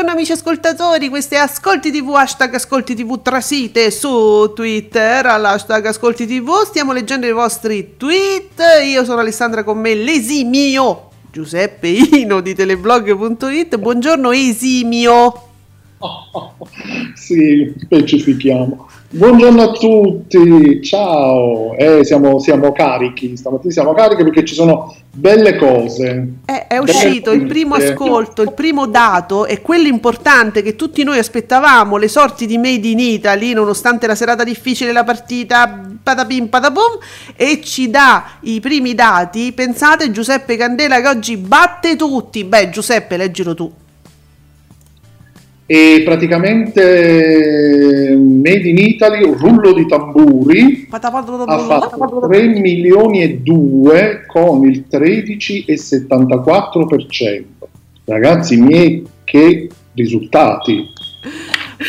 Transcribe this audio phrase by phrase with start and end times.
[0.00, 6.26] Buongiorno amici ascoltatori, questo è Ascolti TV, hashtag Ascolti TV trasite su Twitter all'hashtag Ascolti
[6.26, 12.54] TV, stiamo leggendo i vostri tweet, io sono Alessandra con me, l'esimio Giuseppe Ino di
[12.54, 15.49] teleblog.it, buongiorno esimio.
[17.14, 18.88] Sì, specifichiamo.
[19.10, 21.76] Buongiorno a tutti, ciao.
[21.76, 26.28] Eh, siamo, siamo carichi, stamattina siamo carichi perché ci sono belle cose.
[26.46, 31.18] Eh, è uscito il primo ascolto, il primo dato è quello importante che tutti noi
[31.18, 36.98] aspettavamo, le sorti di Made in Italy, nonostante la serata difficile, la partita patapim patapum,
[37.36, 39.52] e ci dà i primi dati.
[39.52, 42.44] Pensate Giuseppe Candela che oggi batte tutti.
[42.44, 43.70] Beh, Giuseppe, leggilo tu.
[45.72, 54.24] E praticamente Made in Italy, un rullo di tamburi, ha fatto 3 milioni e 2
[54.26, 57.44] con il 13,74%.
[58.04, 60.88] Ragazzi miei, che risultati!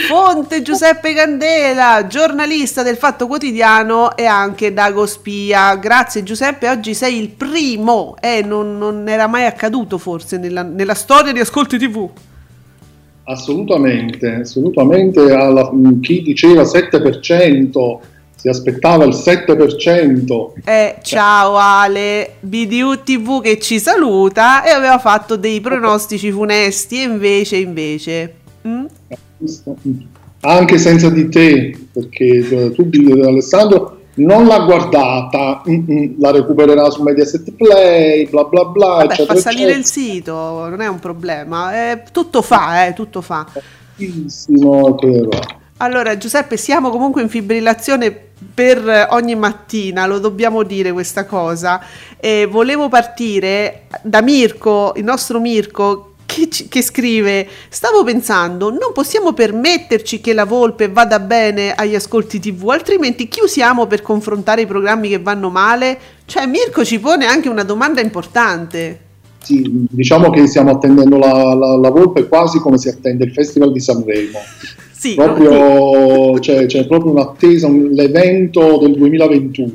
[0.08, 5.76] Fonte Giuseppe Candela, giornalista del Fatto Quotidiano e anche Dago Spia.
[5.78, 10.94] Grazie Giuseppe, oggi sei il primo, eh, non, non era mai accaduto forse nella, nella
[10.94, 12.08] storia di Ascolti TV.
[13.32, 15.32] Assolutamente, assolutamente.
[15.32, 15.72] Alla,
[16.02, 17.98] chi diceva 7%,
[18.36, 20.52] si aspettava il 7%.
[20.66, 27.04] Eh, ciao Ale, BDU TV che ci saluta e aveva fatto dei pronostici funesti e
[27.04, 28.34] invece, invece...
[28.68, 28.86] Mm?
[30.42, 32.90] Anche senza di te, perché tu,
[33.24, 38.88] Alessandro, non l'ha guardata, mm-mm, la recupererà su Mediaset Play, bla bla bla.
[38.88, 39.80] Vabbè, eccetera, fa salire eccetera.
[39.80, 41.92] il sito, non è un problema.
[41.92, 43.46] Eh, tutto fa, eh, tutto fa.
[43.96, 44.98] Bellissimo.
[45.78, 51.82] Allora, Giuseppe, siamo comunque in fibrillazione per ogni mattina, lo dobbiamo dire questa cosa.
[52.18, 59.34] E volevo partire da Mirko, il nostro Mirko, che, che scrive: Stavo pensando, non possiamo
[59.34, 64.66] permetterci che la volpe vada bene agli ascolti TV, altrimenti chi usiamo per confrontare i
[64.66, 65.98] programmi che vanno male?
[66.26, 69.10] Cioè, Mirko ci pone anche una domanda importante.
[69.42, 73.72] Sì, diciamo che stiamo attendendo la, la, la Volpe quasi come si attende il Festival
[73.72, 74.40] di Sanremo.
[74.92, 79.72] Sì, Proprio, c'è, c'è proprio un'attesa, un- l'evento del 2021.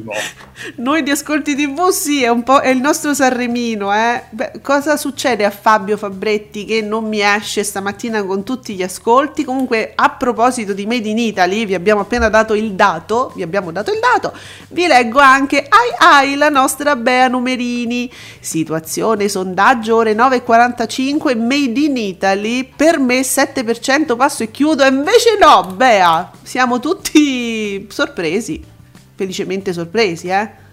[0.77, 4.23] Noi di Ascolti TV sì, è un po' è il nostro Sanremino, eh.
[4.31, 9.45] Beh, cosa succede a Fabio Fabretti che non mi esce stamattina con tutti gli ascolti?
[9.45, 13.71] Comunque, a proposito di Made in Italy, vi abbiamo appena dato il dato, vi abbiamo
[13.71, 14.33] dato il dato,
[14.69, 18.11] vi leggo anche ai ai la nostra Bea Numerini.
[18.41, 25.75] Situazione sondaggio ore 9:45 Made in Italy, per me 7% passo e chiudo, invece no,
[25.75, 28.75] Bea, siamo tutti sorpresi.
[29.17, 30.65] Felicemente sorpresi, eh?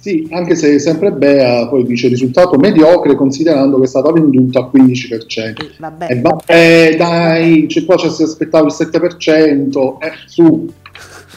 [0.00, 4.70] Sì, anche se sempre Bea poi dice risultato mediocre considerando che è stata venduta a
[4.74, 5.72] 15%.
[5.78, 6.06] Vabbè.
[6.08, 10.72] E vabbè, dai, c'è qua ci si aspettava il 7%, eh, su.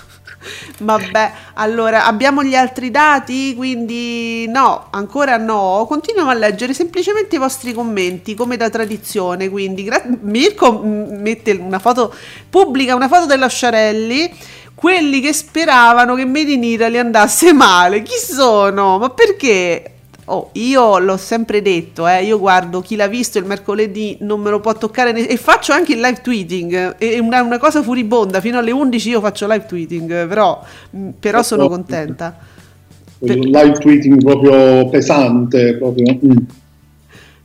[0.79, 5.85] Vabbè, allora abbiamo gli altri dati, quindi no, ancora no.
[5.87, 9.49] Continuiamo a leggere semplicemente i vostri commenti, come da tradizione.
[9.49, 12.13] Quindi gra- Mirko mette una foto,
[12.49, 14.31] pubblica una foto della Sciarelli.
[14.83, 18.97] Quelli che speravano che Made in Italy andasse male, chi sono?
[18.97, 19.91] Ma perché?
[20.25, 24.49] Oh, io l'ho sempre detto, eh, io guardo chi l'ha visto il mercoledì, non me
[24.49, 28.41] lo può toccare ne- e faccio anche il live tweeting, è una, una cosa furibonda,
[28.41, 32.37] fino alle 11 io faccio live tweeting, però, mh, però sono contenta.
[33.19, 36.19] Un live tweeting proprio pesante, proprio.
[36.25, 36.37] mm.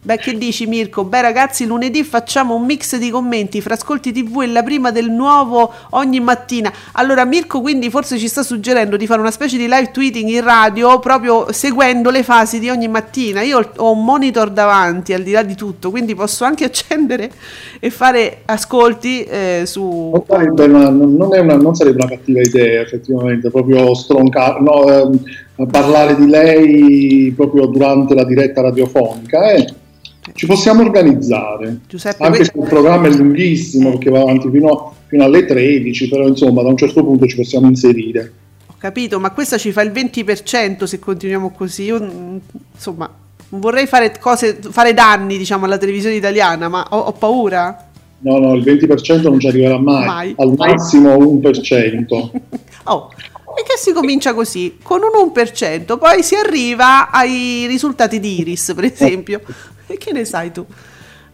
[0.01, 1.03] Beh, che dici Mirko?
[1.03, 5.11] Beh ragazzi, lunedì facciamo un mix di commenti fra Ascolti TV e la prima del
[5.11, 6.73] nuovo ogni mattina.
[6.93, 10.45] Allora Mirko quindi forse ci sta suggerendo di fare una specie di live tweeting in
[10.45, 13.43] radio proprio seguendo le fasi di ogni mattina.
[13.43, 17.33] Io ho un monitor davanti al di là di tutto, quindi posso anche accendere
[17.81, 20.11] e fare ascolti eh, su...
[20.13, 25.67] Non sarebbe, una, non una- non sarebbe una cattiva idea, effettivamente, proprio stroncare, no, ehm,
[25.69, 29.51] parlare di lei proprio durante la diretta radiofonica.
[29.51, 29.87] eh.
[30.35, 35.25] Ci possiamo organizzare, Giuseppe, anche se il programma è lunghissimo, perché va avanti fino, fino
[35.25, 38.33] alle 13, però insomma da un certo punto ci possiamo inserire.
[38.67, 41.85] Ho capito, ma questa ci fa il 20% se continuiamo così.
[41.85, 42.37] Io, mm,
[42.75, 43.11] insomma,
[43.51, 47.87] non vorrei fare cose, fare danni, diciamo, alla televisione italiana, ma ho, ho paura.
[48.21, 50.35] No, no, il 20% non ci arriverà mai, Mai.
[50.37, 52.31] al massimo 1%.
[52.91, 53.11] Oh,
[53.59, 58.73] e che si comincia così, con un 1%, poi si arriva ai risultati di Iris,
[58.75, 59.43] per esempio.
[59.99, 60.65] Che ne sai tu?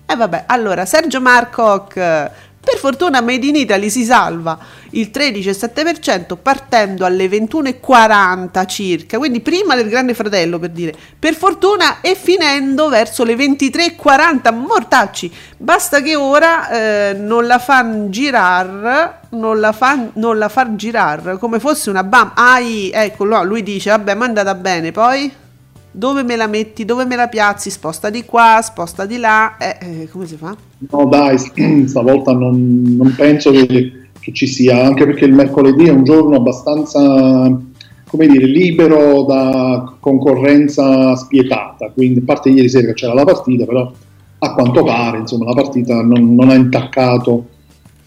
[0.06, 4.58] E vabbè, allora, Sergio Marcoc, per fortuna Made in Italy si salva
[4.90, 12.00] il 13,7% partendo alle 21,40 circa, quindi prima del Grande Fratello per dire, per fortuna
[12.00, 15.32] e finendo verso le 23,40 mortacci.
[15.56, 21.38] Basta che ora eh, non la fanno girare, non la, fan, non la far girare
[21.38, 22.32] come fosse una bam.
[22.34, 25.42] Ai, ecco, no, lui dice, vabbè, ma è andata bene, poi
[25.96, 29.76] dove me la metti, dove me la piazzi, sposta di qua, sposta di là, eh,
[29.81, 30.56] eh, come si fa?
[30.91, 31.38] No, dai,
[31.87, 36.35] stavolta non, non penso che, che ci sia, anche perché il mercoledì è un giorno
[36.35, 37.00] abbastanza,
[38.08, 41.91] come dire, libero da concorrenza spietata.
[41.94, 43.93] Quindi, a parte ieri sera che c'era la partita, però
[44.38, 47.46] a quanto pare, insomma, la partita non, non ha intaccato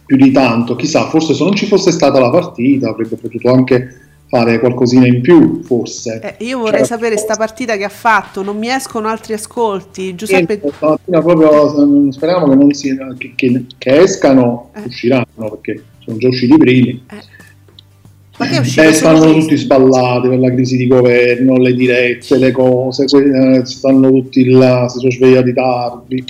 [0.06, 0.76] più di tanto.
[0.76, 5.22] Chissà, forse se non ci fosse stata la partita avrebbe potuto anche fare qualcosina in
[5.22, 6.20] più, forse.
[6.38, 10.16] Eh, io vorrei Cioè, sapere sta partita che ha fatto, non mi escono altri ascolti.
[10.16, 14.82] Giuseppe, stamattina proprio speriamo che, non si, che, che- che escano, Eh.
[14.86, 17.04] usciranno perché sono già usciti i primi.
[18.40, 18.82] ma che uscito?
[18.84, 24.12] Eh, stanno tutti sballati per la crisi di governo, le dirette, le cose, eh, stanno
[24.12, 26.24] tutti là, si sono svegliati tardi.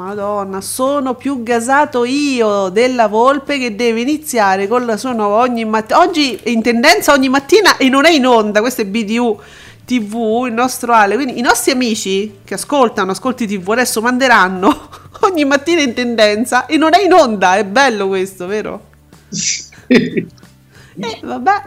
[0.00, 5.66] Madonna, sono più gasato io della volpe che deve iniziare con la sua nuova ogni
[5.66, 6.00] mattina.
[6.00, 9.38] Oggi è in tendenza ogni mattina e non è in onda, questo è BDU
[9.84, 11.16] TV, il nostro Ale.
[11.16, 14.88] Quindi i nostri amici che ascoltano Ascolti TV adesso manderanno
[15.20, 18.86] ogni mattina in tendenza e non è in onda, è bello questo, vero?
[19.28, 19.64] Sì.
[19.86, 21.62] Eh, vabbè.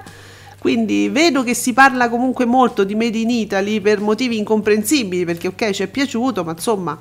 [0.57, 5.49] Quindi vedo che si parla comunque molto di Made in Italy per motivi incomprensibili, perché
[5.49, 6.97] ok ci è piaciuto, ma insomma,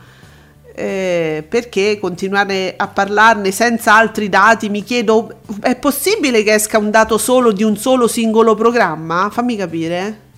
[0.75, 4.69] eh, perché continuare a parlarne senza altri dati?
[4.69, 9.29] Mi chiedo, è possibile che esca un dato solo di un solo singolo programma?
[9.31, 10.31] Fammi capire.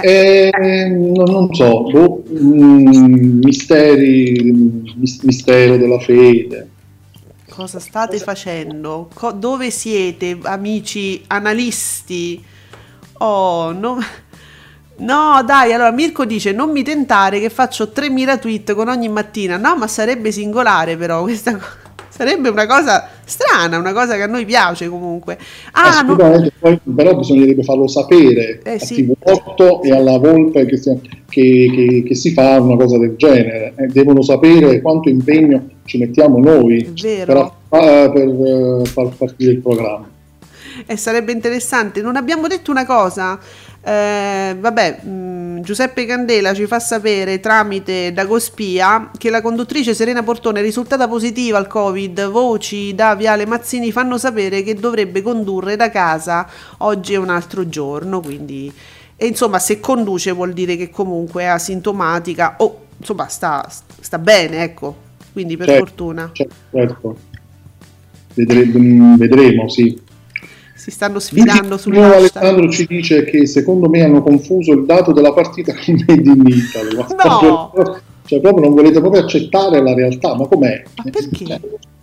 [0.00, 0.50] Eh,
[0.90, 4.52] non, non so, boh, mm, misteri,
[4.96, 6.68] mis- mistero della fede.
[7.48, 9.08] Cosa state facendo?
[9.12, 12.42] Co- dove siete, amici analisti?
[13.18, 13.98] Oh, no.
[14.98, 19.56] No, dai, allora Mirko dice non mi tentare che faccio 3000 tweet con ogni mattina.
[19.56, 21.86] No, ma sarebbe singolare però questa cosa.
[22.08, 25.38] Sarebbe una cosa strana, una cosa che a noi piace comunque.
[25.70, 29.06] Ah, no, Assolutamente, poi, però bisognerebbe farlo sapere Eh, a sì.
[29.06, 33.72] TV8 e alla Volpe che si, che- che- che si fa una cosa del genere.
[33.76, 37.28] Eh, devono sapere quanto impegno ci mettiamo noi per,
[37.70, 40.08] eh, per, eh, far partire il programma.
[40.86, 42.02] E sarebbe interessante.
[42.02, 43.38] Non abbiamo detto una cosa.
[43.88, 50.60] Eh, vabbè, mh, Giuseppe Candela ci fa sapere tramite Dagospia che la conduttrice Serena Portone
[50.60, 52.28] è risultata positiva al Covid.
[52.28, 56.46] Voci da Viale Mazzini fanno sapere che dovrebbe condurre da casa
[56.78, 58.20] oggi è un altro giorno.
[58.20, 58.70] Quindi,
[59.16, 63.66] e insomma, se conduce vuol dire che comunque è asintomatica o insomma sta,
[64.00, 65.06] sta bene, ecco.
[65.32, 65.84] Quindi per Certo.
[65.86, 67.16] fortuna certo.
[68.34, 69.98] Vedre- mm, vedremo, sì.
[70.88, 72.14] Si stanno sfidando sull'hashtag.
[72.14, 76.42] Alessandro ci dice che secondo me hanno confuso il dato della partita con Made in
[76.46, 76.96] Italy.
[76.96, 77.84] No!
[78.24, 80.82] cioè, proprio non volete proprio accettare la realtà, ma com'è?
[80.96, 81.44] Ma perché?
[81.44, 81.60] Cioè,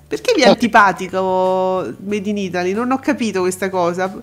[0.08, 2.74] Perché vi è antipatico Made in Italy?
[2.74, 4.22] Non ho capito questa cosa.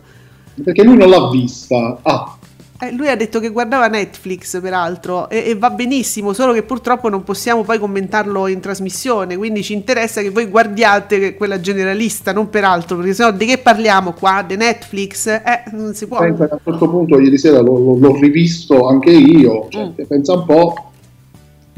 [0.62, 1.98] Perché lui non l'ha vista.
[2.02, 2.38] Ah,
[2.82, 7.08] Eh, lui ha detto che guardava Netflix, peraltro, e, e va benissimo, solo che purtroppo
[7.08, 12.50] non possiamo poi commentarlo in trasmissione, quindi ci interessa che voi guardiate quella generalista, non
[12.50, 14.42] per altro, perché sennò di che parliamo qua?
[14.44, 15.26] Di Netflix?
[15.28, 16.18] Eh, non si può.
[16.18, 19.68] pensa a certo punto ieri sera l'ho, l'ho- l'ho rivisto anche io.
[19.68, 20.04] Cioè, Mm.
[20.08, 20.90] Pensa un po'.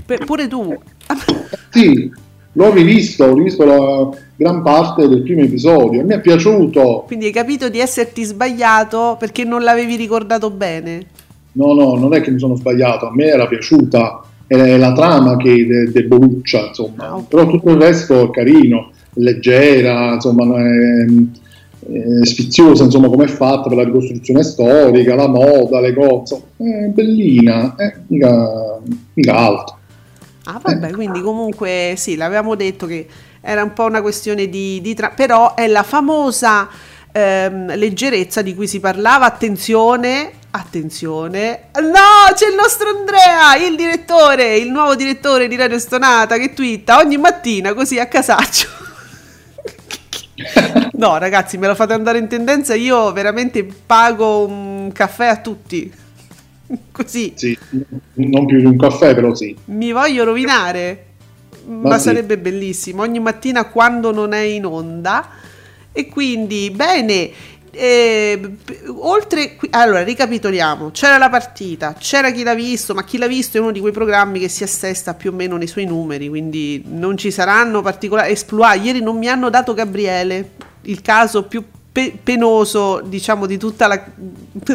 [0.06, 0.74] Pe- pure tu.
[1.68, 2.10] Sì,
[2.54, 6.02] l'ho rivisto, ho rivisto la gran parte del primo episodio.
[6.04, 7.04] Mi è piaciuto.
[7.06, 11.06] Quindi hai capito di esserti sbagliato perché non l'avevi ricordato bene.
[11.52, 15.36] No, no, non è che mi sono sbagliato, a me era piaciuta, è la trama
[15.36, 17.28] che è de- deboluccia, insomma, Ah, ok.
[17.28, 21.04] però tutto il resto è carino, leggera, insomma, è,
[22.22, 26.88] è sfiziosa, insomma, come è fatta per la ricostruzione storica, la moda, le cose, è
[26.88, 28.80] bellina, eh, mica,
[29.12, 29.76] mica altro.
[30.46, 33.06] Ah, vabbè, quindi comunque sì, l'avevamo detto che
[33.40, 36.68] era un po' una questione di, di tra- però è la famosa
[37.10, 39.24] ehm, leggerezza di cui si parlava.
[39.24, 41.68] Attenzione, attenzione.
[41.80, 46.98] No, c'è il nostro Andrea, il direttore, il nuovo direttore di Radio Stonata che twitta
[46.98, 48.68] ogni mattina così a casaccio.
[50.96, 52.74] No, ragazzi, me lo fate andare in tendenza.
[52.74, 55.92] Io veramente pago un caffè a tutti.
[56.92, 57.32] Così.
[57.36, 57.56] Sì,
[58.14, 59.56] non più di un caffè, però sì.
[59.66, 61.06] Mi voglio rovinare.
[61.66, 62.04] Ma, Ma sì.
[62.04, 63.02] sarebbe bellissimo.
[63.02, 65.28] Ogni mattina quando non è in onda.
[65.92, 67.30] E quindi, bene.
[67.76, 68.40] eh,
[69.00, 73.56] oltre qui- allora ricapitoliamo c'era la partita c'era chi l'ha visto ma chi l'ha visto
[73.56, 76.84] è uno di quei programmi che si assesta più o meno nei suoi numeri quindi
[76.86, 80.50] non ci saranno particolari esploit ieri non mi hanno dato Gabriele
[80.82, 84.04] il caso più pe- penoso diciamo di tutta la,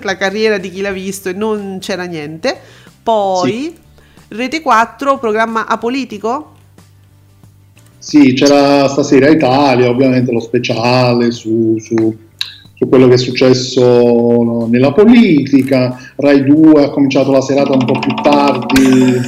[0.04, 2.58] la carriera di chi l'ha visto e non c'era niente.
[3.04, 3.76] Poi
[4.30, 6.54] Rete 4 programma apolitico?
[7.98, 12.16] Sì, c'era stasera Italia, ovviamente lo speciale su, su-
[12.74, 15.98] su quello che è successo nella politica.
[16.16, 19.20] Rai 2 ha cominciato la serata un po' più tardi,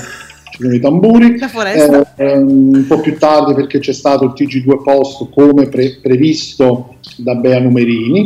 [0.51, 4.84] ci sono i tamburi, eh, ehm, un po' più tardi perché c'è stato il TG2
[4.84, 8.25] Post come pre- previsto da Bea Numerini.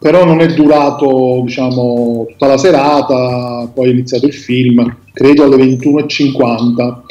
[0.00, 5.56] Però non è durato diciamo, tutta la serata, poi è iniziato il film, credo alle
[5.56, 7.02] 21.50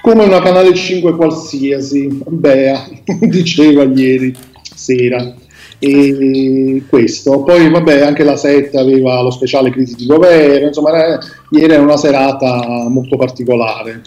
[0.00, 2.88] come una canale 5 qualsiasi, Bea
[3.20, 4.34] diceva ieri
[4.74, 5.34] sera.
[5.80, 11.18] E questo, poi vabbè, anche la 7 aveva lo speciale crisi di governo, insomma, era-
[11.50, 14.02] ieri era una serata molto particolare.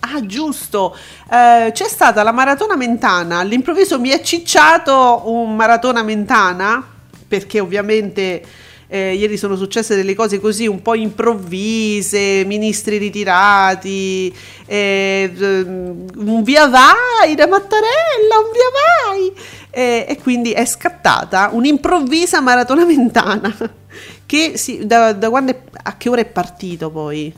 [0.00, 0.94] Ah, giusto.
[1.28, 3.38] Eh, c'è stata la maratona mentana.
[3.38, 6.82] All'improvviso mi è cicciato un maratona mentana
[7.26, 8.42] perché ovviamente
[8.88, 14.32] eh, ieri sono successe delle cose così un po' improvvise, ministri ritirati,
[14.66, 19.32] eh, ehm, un via vai da Mattarella, un via vai.
[19.70, 23.54] Eh, e quindi è scattata un'improvvisa maratona mentana
[24.24, 27.32] che si- da, da quando è- a che ora è partito poi?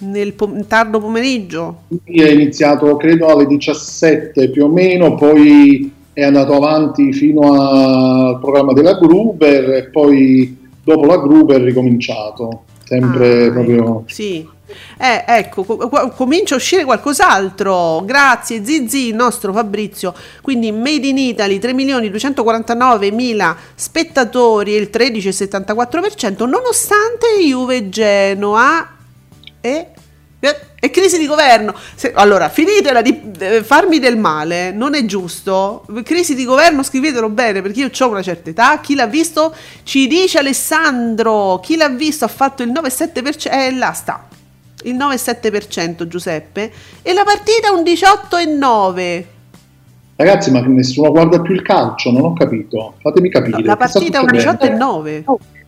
[0.00, 1.82] Nel pom- tardo pomeriggio?
[2.04, 8.72] È iniziato credo alle 17 più o meno, poi è andato avanti fino al programma
[8.74, 13.76] della Gruber e poi dopo la Gruber è ricominciato, sempre Ah, proprio...
[13.82, 14.48] ecco, sì.
[14.98, 18.02] Eh, ecco, co- co- comincia a uscire qualcos'altro.
[18.06, 20.14] Grazie Zizi, il nostro Fabrizio.
[20.40, 28.96] Quindi Made in Italy 3.249.000 spettatori e il 13,74%, nonostante Juve Genoa
[29.60, 29.88] e,
[30.44, 31.72] e, e crisi di governo.
[31.94, 35.86] Se- allora, finitela di eh, farmi del male, non è giusto.
[36.02, 38.80] Crisi di governo, scrivetelo bene perché io ho una certa età.
[38.80, 41.60] Chi l'ha visto ci dice Alessandro.
[41.62, 43.52] Chi l'ha visto ha fatto il 9,7%.
[43.52, 44.26] Eh, là sta.
[44.82, 46.72] Il 9,7% Giuseppe.
[47.02, 49.24] E la partita un 18,9%.
[50.16, 52.94] Ragazzi, ma nessuno guarda più il calcio, non ho capito.
[53.00, 53.58] Fatemi capire.
[53.58, 55.02] No, la partita un succedendo?
[55.04, 55.61] 18,9%.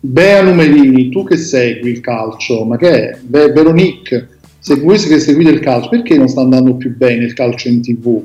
[0.00, 3.18] Bea Numerini, tu che segui il calcio, ma che è?
[3.20, 7.32] Be- Veronique, se voi che seguite il calcio, perché non sta andando più bene il
[7.34, 8.22] calcio in tv?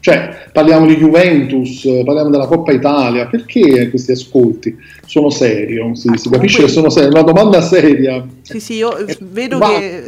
[0.00, 4.76] Cioè, parliamo di Juventus, parliamo della Coppa Italia, perché questi ascolti?
[5.06, 8.24] Sono serio, si, Ah, si capisce comunque- che sono serio, una domanda seria.
[8.42, 10.04] Sì, sì, io eh, vedo che...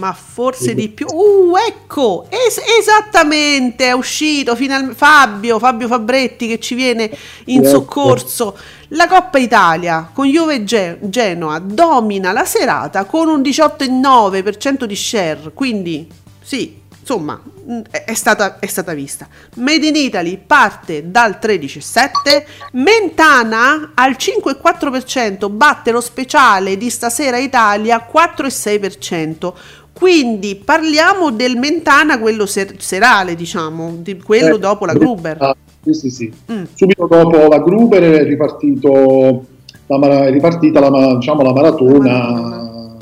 [0.00, 6.58] ma forse di più uh ecco es- esattamente è uscito final- Fabio Fabio Fabretti che
[6.58, 7.10] ci viene
[7.46, 7.68] in Ecco.
[7.68, 8.56] soccorso
[8.88, 15.50] la Coppa Italia con Juve Ge- Genoa domina la serata con un 18,9% di share
[15.52, 16.08] quindi
[16.42, 19.26] sì insomma mh, è, stata, è stata vista.
[19.56, 28.06] Made in Italy parte dal 13,7 Mentana al 5,4% batte lo speciale di stasera Italia
[28.10, 29.52] 4,6%
[29.92, 35.56] quindi parliamo del Mentana quello ser- serale diciamo di quello Eh, dopo la Gruber
[35.92, 36.32] Sì, sì, sì.
[36.52, 36.64] Mm.
[36.74, 39.44] Subito dopo la Gruber è, ripartito
[39.86, 42.96] la, è ripartita la, diciamo, la maratona La maratona.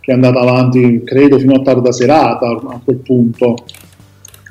[0.00, 3.54] che è andata avanti, credo, fino a tarda serata a quel punto.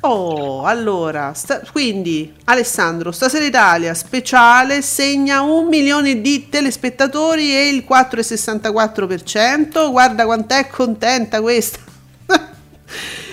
[0.02, 7.84] Oh, allora, sta- quindi Alessandro, stasera Italia speciale segna un milione di telespettatori e il
[7.88, 9.92] 4,64%.
[9.92, 11.80] Guarda quant'è contenta questa.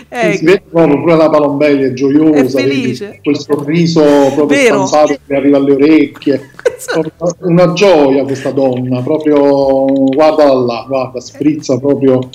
[0.09, 0.37] Ecco.
[0.37, 4.03] Si vede proprio pure la Palombelli è gioiosa, È vedi, quel sorriso
[4.35, 4.87] proprio Vero.
[4.87, 6.51] stanzato che arriva alle orecchie.
[6.93, 12.29] Proprio Una gioia questa donna, proprio guarda là, guarda, sprizza proprio.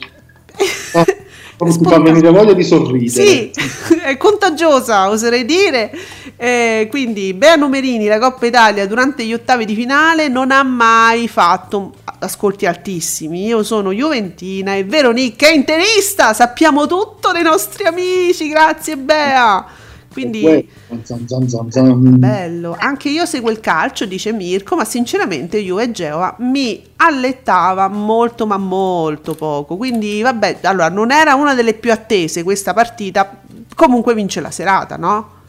[0.94, 1.06] Ah,
[1.62, 3.28] proprio ti fa venire voglia di sorridere.
[3.28, 3.52] Sì,
[4.02, 5.92] è contagiosa, oserei dire.
[6.36, 11.28] Eh, quindi Bea Numerini, la Coppa Italia durante gli ottavi di finale non ha mai
[11.28, 13.46] fatto ascolti altissimi.
[13.46, 19.66] Io sono Juventina e Veronica è interista, sappiamo tutto dei nostri amici, grazie Bea.
[20.12, 20.66] Quindi Uè,
[21.04, 25.92] zan, zan, zan, bello, anche io seguo il calcio, dice Mirko, ma sinceramente Juve e
[25.92, 29.78] Geova mi allettava molto ma molto poco.
[29.78, 33.42] Quindi vabbè, allora non era una delle più attese questa partita,
[33.74, 35.40] comunque vince la serata, no?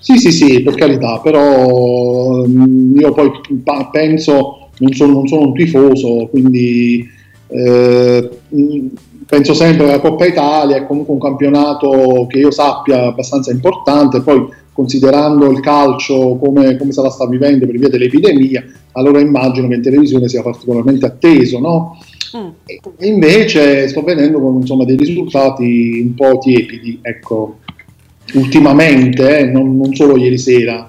[0.00, 3.30] Sì, sì, sì, per carità, però mm, io poi
[3.92, 7.08] penso, non sono, non sono un tifoso, quindi
[7.46, 8.86] eh, mm,
[9.28, 14.22] penso sempre che la Coppa Italia è comunque un campionato che io sappia abbastanza importante,
[14.22, 19.68] poi considerando il calcio come, come se la sta vivendo per via dell'epidemia, allora immagino
[19.68, 21.98] che in televisione sia particolarmente atteso, no?
[22.36, 22.48] Mm.
[22.96, 27.58] E invece sto vedendo con, insomma, dei risultati un po' tiepidi, ecco,
[28.34, 30.88] ultimamente, eh, non, non solo ieri sera.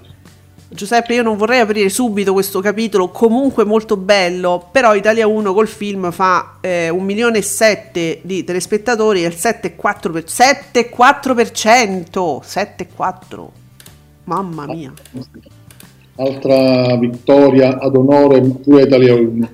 [0.79, 5.67] Giuseppe, io non vorrei aprire subito questo capitolo, comunque molto bello, però Italia 1 col
[5.67, 13.48] film fa eh, un milione e sette di telespettatori e il 7,4%, per, 7,4%, 7,4%,
[14.24, 14.93] mamma mia.
[16.15, 19.50] Altra vittoria ad onore pure Italia 1.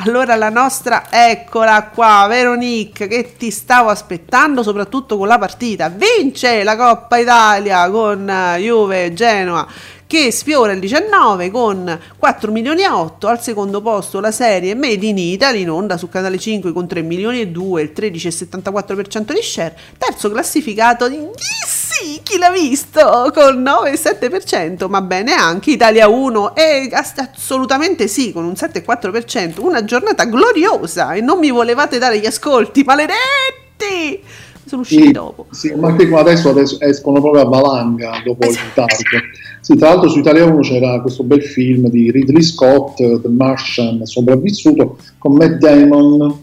[0.00, 5.88] Allora la nostra, eccola qua, Veronique, che ti stavo aspettando soprattutto con la partita.
[5.88, 9.66] Vince la Coppa Italia con eh, Juve Genoa
[10.08, 15.04] che sfiora il 19 con 4 milioni e 8 al secondo posto la serie Made
[15.04, 19.42] in Italy in onda su canale 5 con 3 milioni e 2 il 13,74% di
[19.42, 21.18] share terzo classificato di
[21.66, 23.30] sì, chi l'ha visto?
[23.34, 29.84] Con 9,7% ma bene anche Italia 1 e ass- assolutamente sì con un 7,4% una
[29.84, 34.22] giornata gloriosa e non mi volevate dare gli ascolti maledetti
[34.68, 38.44] sono usciti Sì, dopo sì, ma anche qua adesso, adesso escono proprio a valanga dopo
[38.44, 38.84] il Esatto.
[38.84, 39.26] ritardo.
[39.60, 44.04] Sì, tra l'altro su Italia 1 c'era questo bel film di Ridley Scott, The Martian,
[44.04, 46.40] sopravvissuto, con Matt Damon,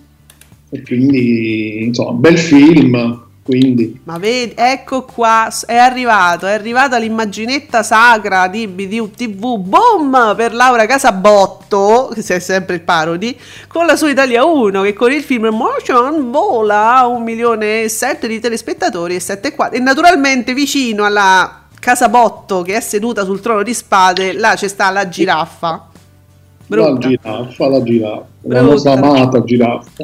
[0.70, 7.84] e quindi insomma, bel film, quindi Ma vedi, ecco qua, è arrivato, è arrivata l'immaginetta
[7.84, 13.96] sacra di BDU TV, boom, per Laura Casabotto, che è sempre il parodi, con la
[13.96, 19.14] sua Italia 1, che con il film Motion vola un milione e sette di telespettatori
[19.14, 24.56] e 7,4 e naturalmente vicino alla Casabotto che è seduta sul trono di spade, là
[24.56, 25.70] c'è sta la giraffa.
[25.70, 25.86] la
[26.66, 27.08] Brutta.
[27.10, 28.62] giraffa, la giraffa, la Brutta.
[28.62, 30.04] nostra amata giraffa.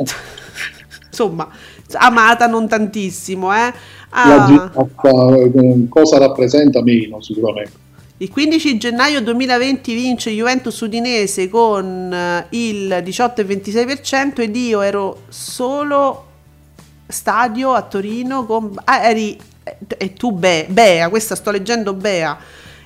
[1.09, 1.49] Insomma,
[1.93, 3.73] amata non tantissimo, eh.
[4.09, 4.45] Ah.
[4.47, 7.79] giraffa eh, cosa rappresenta meno sicuramente.
[8.21, 16.25] Il 15 gennaio 2020 vince Juventus Udinese con eh, il 18,26% ed io ero solo
[17.07, 18.73] stadio a Torino con...
[18.83, 19.35] Ah, eri...
[19.97, 22.37] E tu Be- Bea, questa sto leggendo Bea.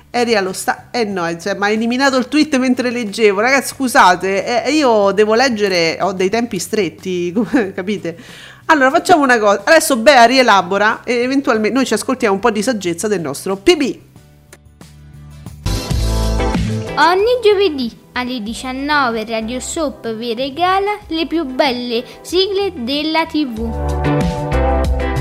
[0.08, 0.84] Eri allo stadio...
[0.90, 3.40] Eh no, cioè, mi ha eliminato il tweet mentre leggevo.
[3.40, 7.34] Ragazzi, scusate, eh, io devo leggere, ho dei tempi stretti,
[7.74, 8.16] capite?
[8.66, 9.62] Allora facciamo una cosa.
[9.64, 13.98] Adesso Bea rielabora e eventualmente noi ci ascoltiamo un po' di saggezza del nostro PB.
[16.98, 25.15] Ogni giovedì alle 19 Radio Soap vi regala le più belle sigle della TV.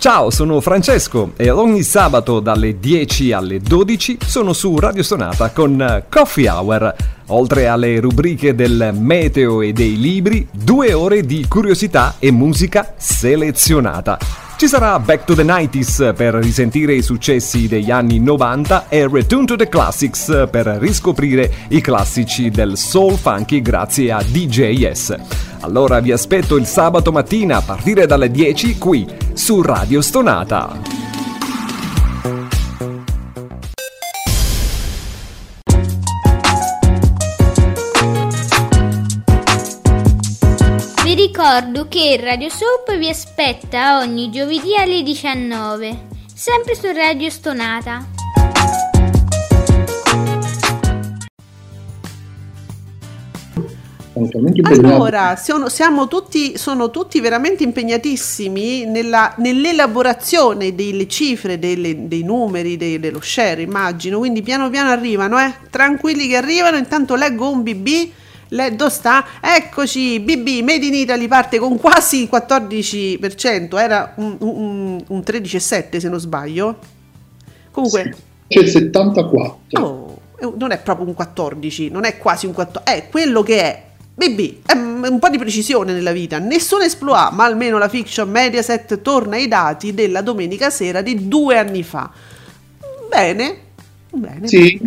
[0.00, 6.04] Ciao, sono Francesco e ogni sabato dalle 10 alle 12 sono su Radio Sonata con
[6.08, 6.94] Coffee Hour.
[7.26, 14.47] Oltre alle rubriche del meteo e dei libri, due ore di curiosità e musica selezionata.
[14.58, 19.46] Ci sarà Back to the 90s per risentire i successi degli anni 90 e Return
[19.46, 25.14] to the Classics per riscoprire i classici del soul funky grazie a DJS.
[25.60, 31.07] Allora vi aspetto il sabato mattina a partire dalle 10 qui su Radio Stonata.
[41.42, 48.04] Ricordo che Radio Soap vi aspetta ogni giovedì alle 19, sempre su Radio Stonata.
[54.64, 62.76] Allora, sono, siamo tutti, sono tutti veramente impegnatissimi nella- nell'elaborazione delle cifre, delle- dei numeri,
[62.76, 64.18] dei- dello share, immagino.
[64.18, 65.54] Quindi piano piano arrivano, eh.
[65.70, 66.76] Tranquilli che arrivano.
[66.78, 68.10] Intanto leggo un BB
[68.48, 69.24] Le, dove sta?
[69.40, 75.98] Eccoci, BB Made in Italy parte con quasi il 14%, era un, un, un 13,7
[75.98, 76.78] se non sbaglio.
[77.70, 78.14] Comunque,
[78.46, 79.60] C'è il 74.
[79.80, 83.60] oh, è- non è proprio un 14, non è quasi un 14, è quello che
[83.62, 83.86] è.
[84.14, 88.28] BB, è un un po' di precisione nella vita, nessun esploit, ma almeno la fiction
[88.28, 92.10] Mediaset torna ai dati della domenica sera di due anni fa.
[93.08, 93.58] Bene,
[94.10, 94.48] bene.
[94.48, 94.80] Sì,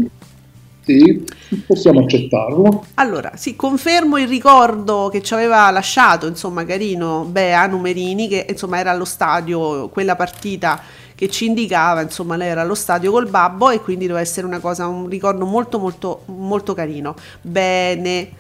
[1.00, 1.24] sì,
[1.66, 2.86] possiamo accettarlo.
[2.96, 8.80] Allora, sì, confermo il ricordo che ci aveva lasciato, insomma, carino, Bea Numerini, che insomma
[8.80, 10.82] era allo stadio, quella partita
[11.16, 14.60] che ci indicava, insomma, lei era allo stadio col babbo e quindi doveva essere una
[14.60, 17.16] cosa, un ricordo molto molto molto carino.
[17.42, 18.40] Bene.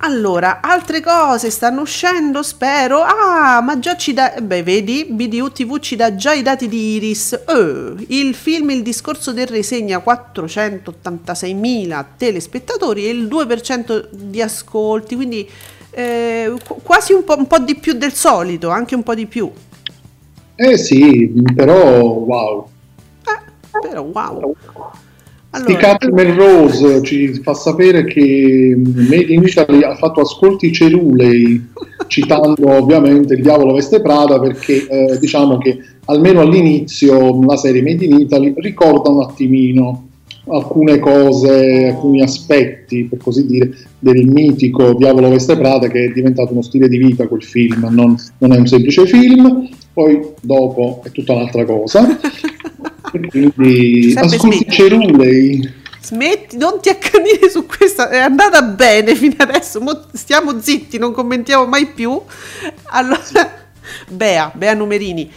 [0.00, 3.02] Allora, altre cose stanno uscendo, spero.
[3.02, 4.34] Ah, ma già ci dà.
[4.40, 7.32] Beh, vedi, BDU TV ci dà già i dati di Iris.
[7.32, 15.16] Eh, il film Il discorso del re segna 486.000 telespettatori e il 2% di ascolti,
[15.16, 15.48] quindi
[15.90, 19.26] eh, qu- quasi un po', un po' di più del solito, anche un po' di
[19.26, 19.50] più.
[20.54, 22.68] Eh sì, però wow.
[23.26, 23.40] Eh,
[23.80, 24.54] però wow.
[25.64, 31.68] Di Cat Melrose ci fa sapere che Made in Italy ha fatto ascolti cerulei,
[32.06, 38.04] citando ovviamente il diavolo veste Prada, perché eh, diciamo che almeno all'inizio la serie Made
[38.04, 40.08] in Italy ricorda un attimino
[40.48, 46.52] alcune cose, alcuni aspetti, per così dire, del mitico Diavolo Veste Prada che è diventato
[46.52, 51.10] uno stile di vita quel film, non, non è un semplice film, poi dopo è
[51.10, 52.06] tutta un'altra cosa.
[53.10, 54.70] Quindi Sempre ascolti smetti.
[54.70, 55.74] cerulei.
[56.00, 61.12] Smetti, non ti accanire su questa, è andata bene fino adesso, mo stiamo zitti, non
[61.12, 62.20] commentiamo mai più.
[62.86, 63.20] Allora,
[64.08, 65.30] Bea, Bea Numerini,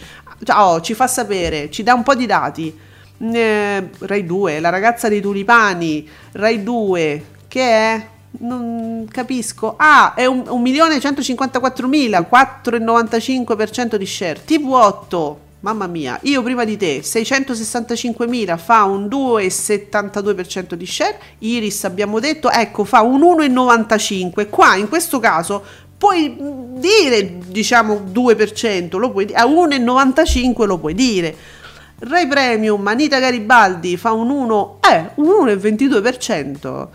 [0.54, 2.74] oh, ci fa sapere, ci dà un po' di dati.
[3.18, 8.06] Eh, Rai 2, la ragazza dei tulipani, Rai 2, che è?
[8.38, 9.74] Non capisco.
[9.76, 14.40] Ah, è un, 1.154.000, 4,95% di share.
[14.46, 21.18] TV8, mamma mia, io prima di te, 665.000, fa un 2,72% di share.
[21.38, 24.48] Iris abbiamo detto, ecco, fa un 1,95%.
[24.48, 25.62] Qua, in questo caso,
[25.96, 31.34] puoi dire, diciamo, 2%, lo puoi a 1,95% lo puoi dire.
[32.00, 36.88] Rai Premium, Anita Garibaldi fa un 1, eh, un 1,22%,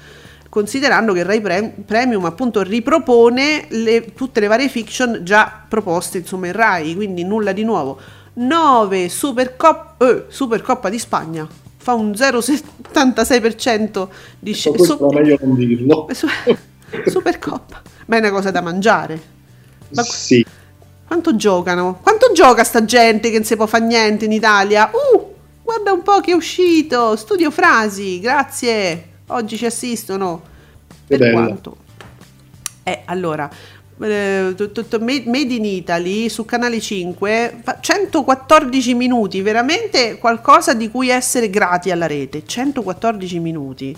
[0.50, 6.48] considerando che Rai Pre- Premium appunto ripropone le- tutte le varie fiction già proposte insomma
[6.48, 7.98] in Rai, quindi nulla di nuovo.
[8.40, 11.48] 9 Supercop- eh, Supercoppa di Spagna
[11.78, 14.08] fa un 0,76%
[14.40, 16.08] di So, sc- questo è meglio non dirlo.
[16.14, 16.28] su-
[17.06, 19.20] Supercoppa, ma è una cosa da mangiare.
[19.90, 20.46] Ma- Sì,
[21.08, 22.00] quanto giocano?
[22.02, 24.92] Quanto gioca sta gente che non si può fare niente in Italia?
[24.94, 27.16] Uh, guarda un po' che è uscito.
[27.16, 29.10] Studio Frasi, grazie.
[29.28, 30.42] Oggi ci assistono.
[31.08, 31.34] Che Per bello.
[31.46, 31.78] quanto?
[32.84, 33.50] Eh, allora,
[34.00, 34.56] eh,
[35.00, 41.90] Made in Italy su Canale 5, fa 114 minuti, veramente qualcosa di cui essere grati
[41.90, 42.44] alla rete.
[42.46, 43.96] 114 minuti.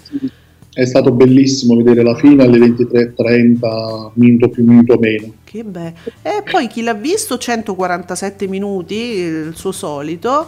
[0.71, 5.33] è stato bellissimo vedere la fine alle 23.30, minuto più, minuto meno.
[5.43, 5.93] Che bello.
[6.21, 10.47] E poi chi l'ha visto 147 minuti, il suo solito.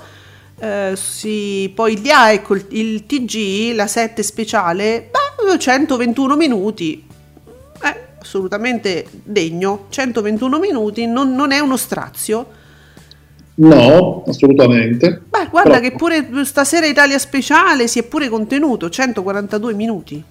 [0.59, 7.09] Eh, sì, poi lì ha ecco il, il TG, la 7 speciale, beh, 121 minuti.
[8.21, 9.85] Eh, assolutamente degno.
[9.89, 12.59] 121 minuti, non, non è uno strazio.
[13.55, 15.21] No, assolutamente.
[15.29, 20.23] Beh, guarda Però- che pure stasera Italia speciale si è pure contenuto, 142 minuti.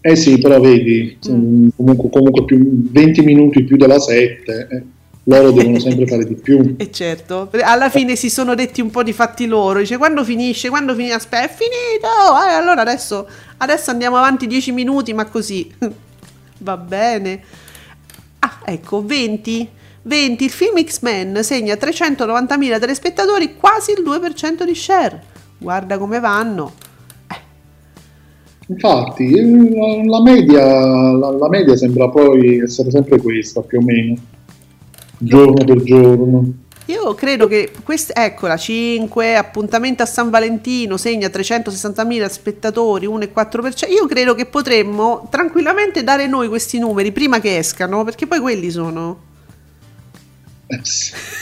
[0.00, 1.68] Eh sì, però vedi, Mm.
[1.76, 2.58] comunque, comunque più,
[2.90, 4.82] 20 minuti più della 7, eh,
[5.24, 6.76] loro devono sempre fare di più.
[6.78, 10.68] E certo, alla fine si sono detti un po' di fatti loro, dice quando finisce,
[10.68, 12.06] quando finisce, aspetta, è finito,
[12.46, 13.26] eh, allora adesso,
[13.58, 15.68] adesso andiamo avanti 10 minuti, ma così,
[16.58, 17.40] va bene.
[18.40, 19.68] Ah, ecco, 20,
[20.02, 25.22] 20, il film X-Men segna 390.000 telespettatori, quasi il 2% di share,
[25.58, 26.72] guarda come vanno.
[28.68, 30.62] Infatti, eh, la, la media,
[31.12, 34.14] la, la media sembra poi essere sempre questa, più o meno,
[35.18, 36.52] giorno per giorno.
[36.88, 43.90] Io credo che questa, eccola, 5, appuntamento a San Valentino, segna 360.000 spettatori, 1,4%.
[43.90, 48.70] Io credo che potremmo tranquillamente dare noi questi numeri prima che escano, perché poi quelli
[48.70, 49.20] sono.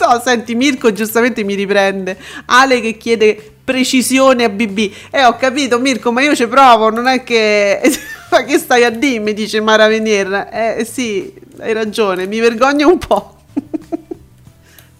[0.00, 2.16] No, senti, Mirko giustamente mi riprende.
[2.46, 4.78] Ale che chiede precisione a BB.
[5.10, 7.82] Eh, ho capito, Mirko, ma io ci provo, non è che...
[8.32, 10.48] ma che stai a dire, mi dice Mara Venier.
[10.50, 13.39] Eh, sì, hai ragione, mi vergogno un po'.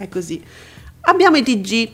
[0.01, 0.43] È così.
[1.03, 1.89] Abbiamo i TG.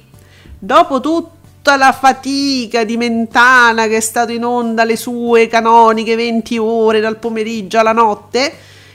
[0.58, 6.56] Dopo tutta la fatica di Mentana che è stato in onda le sue canoniche 20
[6.58, 8.52] ore dal pomeriggio alla notte,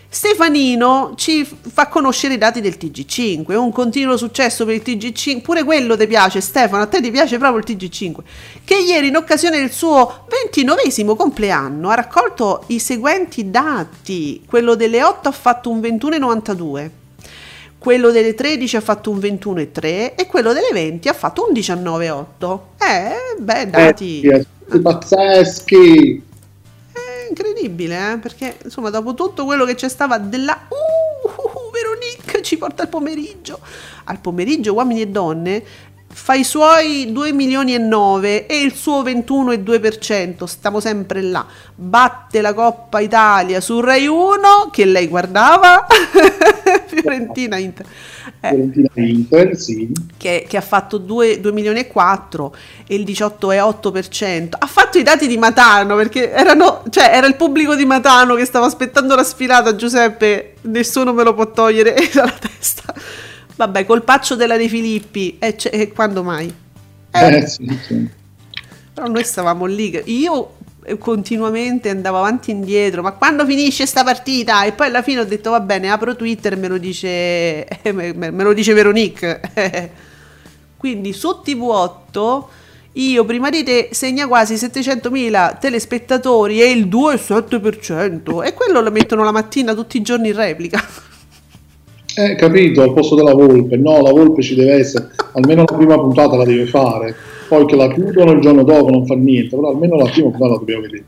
[0.08, 5.63] Stefanino ci fa conoscere i dati del TG5, un continuo successo per il TG5, pure
[5.63, 8.15] quello ti piace Stefano, a te ti piace proprio il TG5,
[8.65, 15.02] che ieri in occasione del suo 29 compleanno ha raccolto i seguenti dati, quello delle
[15.02, 16.89] 8 ha fatto un 21,92,
[17.82, 22.60] quello delle 13 ha fatto un 21,3 e quello delle 20 ha fatto un 19,8.
[22.78, 24.22] Eh, beh, dati...
[24.22, 24.46] Eh,
[24.80, 26.30] pazzeschi!
[27.32, 28.17] incredibile, eh?
[28.17, 30.67] perché insomma dopo tutto quello che c'è stava della...
[30.67, 33.60] Uh, uh, uh, Veronique ci porta al pomeriggio.
[34.04, 35.63] Al pomeriggio uomini e donne
[36.13, 42.41] fa i suoi 2 milioni e 9 e il suo 21,2%, stiamo sempre là, batte
[42.41, 45.88] la Coppa Italia su Rai 1 che lei guardava,
[47.02, 47.86] Fiorentina Inter.
[48.40, 49.92] Eh, Fiorentina Inter, sì.
[50.18, 52.56] Che, che, ha fatto 2, 2 milioni e 4
[52.88, 54.50] e il 18,8%.
[54.58, 58.46] Ha fatto i dati di Matano perché erano, cioè, era il pubblico di Matano che
[58.46, 62.94] stava aspettando la sfilata, Giuseppe, nessuno me lo può togliere dalla testa.
[63.56, 66.54] Vabbè, colpaccio della De Filippi, e, e quando mai?
[67.12, 68.10] Eh, eh sì, sì.
[68.94, 70.56] Però noi stavamo lì, io
[70.98, 74.63] continuamente andavo avanti e indietro, ma quando finisce sta partita?
[74.65, 78.13] E poi alla fine ho detto va bene, apro Twitter e me lo dice, me,
[78.13, 79.41] me lo dice Veronique.
[80.78, 82.44] Quindi su TV8
[82.94, 89.24] io prima di te segna quasi 700.000 telespettatori e il 2,7% e quello lo mettono
[89.24, 90.84] la mattina tutti i giorni in replica.
[92.13, 93.78] Eh, capito, al posto della volpe.
[93.78, 97.15] No, la volpe ci deve essere, almeno la prima puntata la deve fare.
[97.52, 100.54] Poi che la chiudono il giorno dopo non fa niente, però almeno la prima puntata
[100.54, 101.04] la dobbiamo vedere.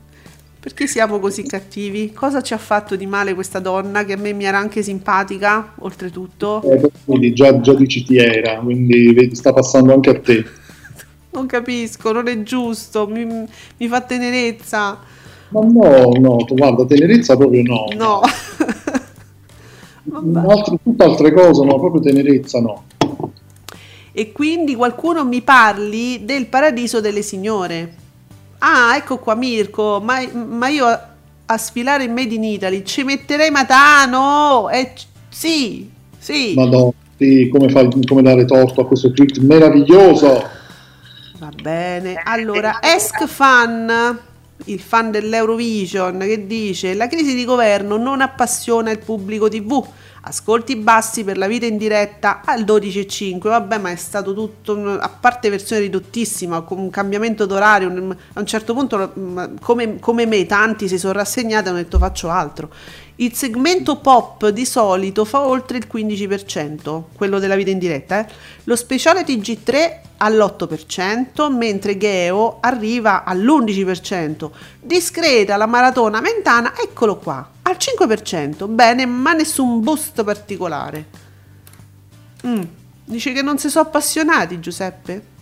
[0.60, 2.12] Perché siamo così cattivi?
[2.12, 5.72] Cosa ci ha fatto di male questa donna che a me mi era anche simpatica,
[5.78, 6.60] oltretutto?
[6.70, 10.44] Eh, quindi già, già dici ti era, quindi vedi, sta passando anche a te.
[11.34, 14.98] Non capisco, non è giusto, mi, mi fa tenerezza.
[15.48, 17.86] Ma no, no, guarda, tenerezza proprio no.
[17.96, 18.20] No.
[20.46, 22.84] Altro, tutte altre cose, ma proprio tenerezza no.
[24.16, 27.94] E quindi qualcuno mi parli del paradiso delle signore.
[28.58, 31.08] Ah, ecco qua Mirko, ma, ma io a,
[31.46, 34.70] a, sfilare in Made in Italy ci metterei Matano?
[34.70, 34.92] Eh,
[35.28, 36.54] sì, sì.
[36.54, 40.48] Madonna, sì, come, fai, come dare torto a questo tweet meraviglioso.
[41.40, 44.20] Va bene, allora, Esk Fan
[44.66, 49.84] il fan dell'Eurovision che dice la crisi di governo non appassiona il pubblico tv
[50.24, 55.08] ascolti bassi per la vita in diretta al 12,5 vabbè ma è stato tutto a
[55.08, 59.12] parte versione ridottissima con un cambiamento d'orario a un certo punto
[59.60, 62.70] come, come me tanti si sono rassegnati e hanno detto faccio altro
[63.16, 68.18] il segmento pop di solito fa oltre il 15%, quello della vita in diretta.
[68.18, 68.32] Eh?
[68.64, 74.50] Lo speciale TG3 all'8%, mentre Geo arriva all'11%.
[74.80, 78.68] Discreta la maratona mentana, eccolo qua, al 5%.
[78.68, 81.06] Bene, ma nessun boost particolare.
[82.46, 82.62] Mm.
[83.06, 85.32] Dice che non si sono appassionati, Giuseppe?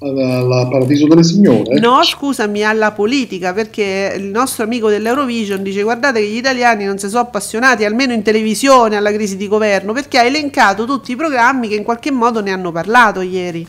[0.00, 1.78] al Paradiso delle Signore?
[1.80, 6.98] No, scusami, alla politica, perché il nostro amico dell'Eurovision dice guardate che gli italiani non
[6.98, 11.16] si sono appassionati, almeno in televisione, alla crisi di governo, perché ha elencato tutti i
[11.16, 13.66] programmi che in qualche modo ne hanno parlato ieri.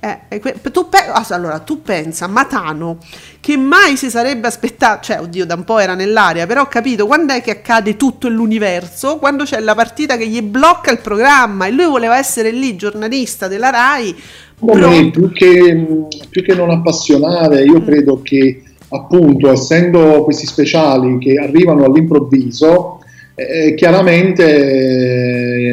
[0.00, 2.98] Eh, tu, pe- allora, tu pensa, Matano,
[3.40, 7.06] che mai si sarebbe aspettato, cioè, oddio, da un po' era nell'aria, però ho capito
[7.06, 11.66] quando è che accade tutto l'universo, quando c'è la partita che gli blocca il programma
[11.66, 14.16] e lui voleva essere lì, giornalista della RAI,
[14.60, 21.34] come, più, che, più che non appassionare, io credo che appunto essendo questi speciali che
[21.34, 23.00] arrivano all'improvviso,
[23.34, 24.44] eh, chiaramente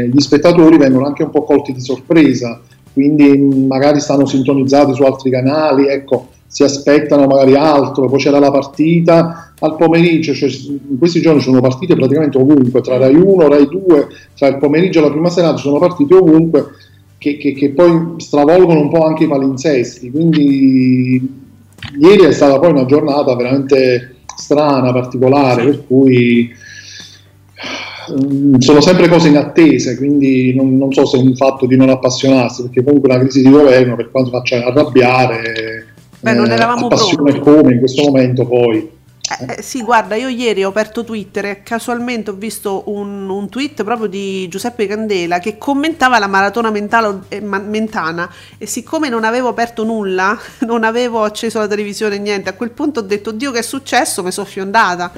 [0.04, 2.62] eh, gli spettatori vengono anche un po' colti di sorpresa,
[2.96, 8.52] quindi magari stanno sintonizzati su altri canali, ecco, si aspettano magari altro, poi c'era la
[8.52, 13.68] partita al pomeriggio, cioè in questi giorni sono partite praticamente ovunque, tra Rai 1, Rai
[13.68, 16.68] 2, tra il pomeriggio e la prima serata sono partite ovunque
[17.18, 20.10] che, che, che, poi stravolgono un po' anche i palinsesti.
[20.10, 21.44] Quindi
[22.00, 26.50] ieri è stata poi una giornata veramente strana, particolare, per cui
[28.60, 31.90] sono sempre cose in attesa, quindi non, non, so se è un fatto di non
[31.90, 36.86] appassionarsi, perché comunque la crisi di governo, per quanto faccia arrabbiare, Beh, non eh, eravamo
[36.86, 38.94] appassione come in questo momento poi.
[39.28, 43.50] Eh, eh, sì, guarda, io ieri ho aperto Twitter e casualmente ho visto un, un
[43.50, 49.24] tweet proprio di Giuseppe Candela che commentava la maratona mentalo, eh, mentana e siccome non
[49.24, 53.52] avevo aperto nulla, non avevo acceso la televisione, niente, a quel punto ho detto, Dio
[53.52, 55.12] che è successo, mi sono fiondata.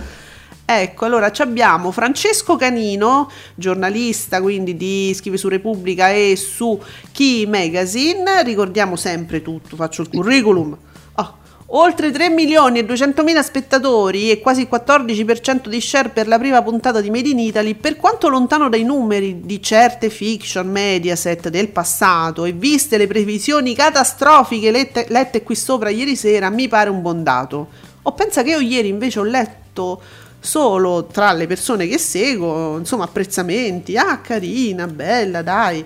[0.69, 6.77] Ecco, allora abbiamo Francesco Canino, giornalista quindi di scrive su Repubblica e su
[7.13, 10.77] Key Magazine, ricordiamo sempre tutto, faccio il curriculum.
[11.15, 16.27] Oh, oltre 3 milioni e 200 mila spettatori e quasi il 14% di share per
[16.27, 20.69] la prima puntata di Made in Italy, per quanto lontano dai numeri di certe fiction
[20.69, 26.67] Mediaset del passato e viste le previsioni catastrofiche lette, lette qui sopra ieri sera, mi
[26.67, 27.69] pare un buon dato.
[28.01, 30.01] Ho pensato che io ieri invece ho letto
[30.47, 33.97] solo tra le persone che seguo, insomma, apprezzamenti.
[33.97, 35.83] Ah, carina, bella, dai.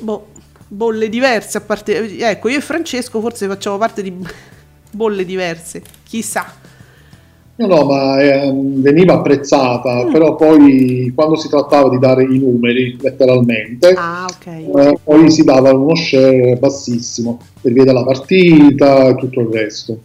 [0.00, 0.26] Boh,
[0.66, 2.18] bolle diverse a parte...
[2.18, 4.12] Ecco, io e Francesco forse facciamo parte di
[4.90, 6.64] bolle diverse, chissà.
[7.58, 10.12] No, no, ma eh, veniva apprezzata, mm.
[10.12, 14.70] però poi quando si trattava di dare i numeri, letteralmente, ah, okay.
[14.70, 19.98] eh, poi si dava uno share bassissimo per via della partita e tutto il resto.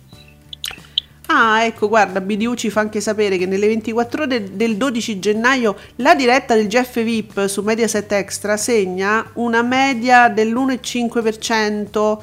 [1.33, 5.77] Ah, ecco, guarda, BDU ci fa anche sapere che nelle 24 ore del 12 gennaio
[5.95, 12.17] la diretta del Jeff VIP su Mediaset Extra segna una media dell'1,5%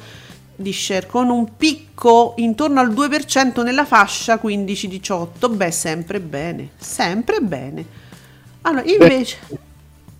[0.55, 5.55] di share con un picco intorno al 2% nella fascia 15-18.
[5.55, 7.83] Beh, sempre bene, sempre bene.
[8.61, 9.37] Allora, invece...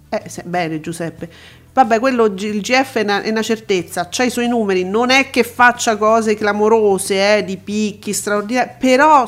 [0.10, 1.30] Eh, se, bene Giuseppe.
[1.72, 5.30] Vabbè, quello il GF è una, è una certezza, c'ha i suoi numeri, non è
[5.30, 9.26] che faccia cose clamorose, eh, di picchi straordinari, però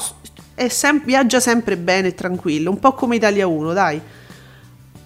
[0.67, 4.01] sem- viaggia sempre bene e tranquillo, un po' come Italia 1, dai.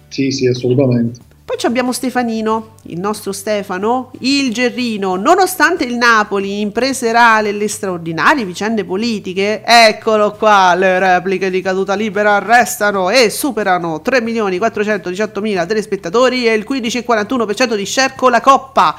[0.08, 1.20] Sì, sì, assolutamente.
[1.56, 8.84] Poi abbiamo Stefanino, il nostro Stefano, il Gerrino, nonostante il Napoli impreserale le straordinarie vicende
[8.84, 16.66] politiche, eccolo qua, le repliche di caduta libera restano e superano 3.418.000 telespettatori e il
[16.68, 18.94] 15,41% di share con la Coppa.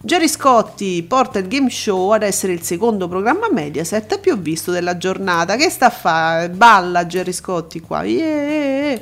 [0.00, 4.96] Jerry Scotti porta il game show ad essere il secondo programma Mediaset più visto della
[4.96, 5.54] giornata.
[5.54, 6.48] Che sta a fare?
[6.48, 8.02] Balla Jerry Scotti qua.
[8.02, 8.98] Yeah.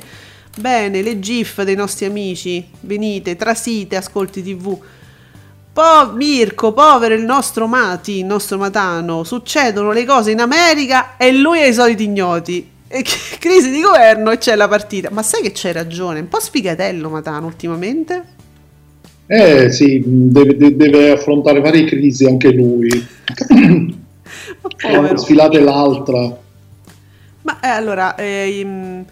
[0.57, 4.77] Bene, le GIF dei nostri amici, venite, trasite, ascolti TV.
[5.71, 11.31] Po- Mirko, povero il nostro Mati, il nostro Matano, succedono le cose in America e
[11.31, 12.69] lui ha i soliti ignoti.
[12.87, 13.03] E
[13.39, 15.09] crisi di governo e c'è la partita.
[15.11, 18.37] Ma sai che c'hai ragione, un po' sfigatello Matano ultimamente?
[19.27, 22.89] Eh sì, deve, deve affrontare varie crisi anche lui.
[25.15, 26.37] Sfilate l'altra.
[27.43, 29.05] Ma eh, allora, eh,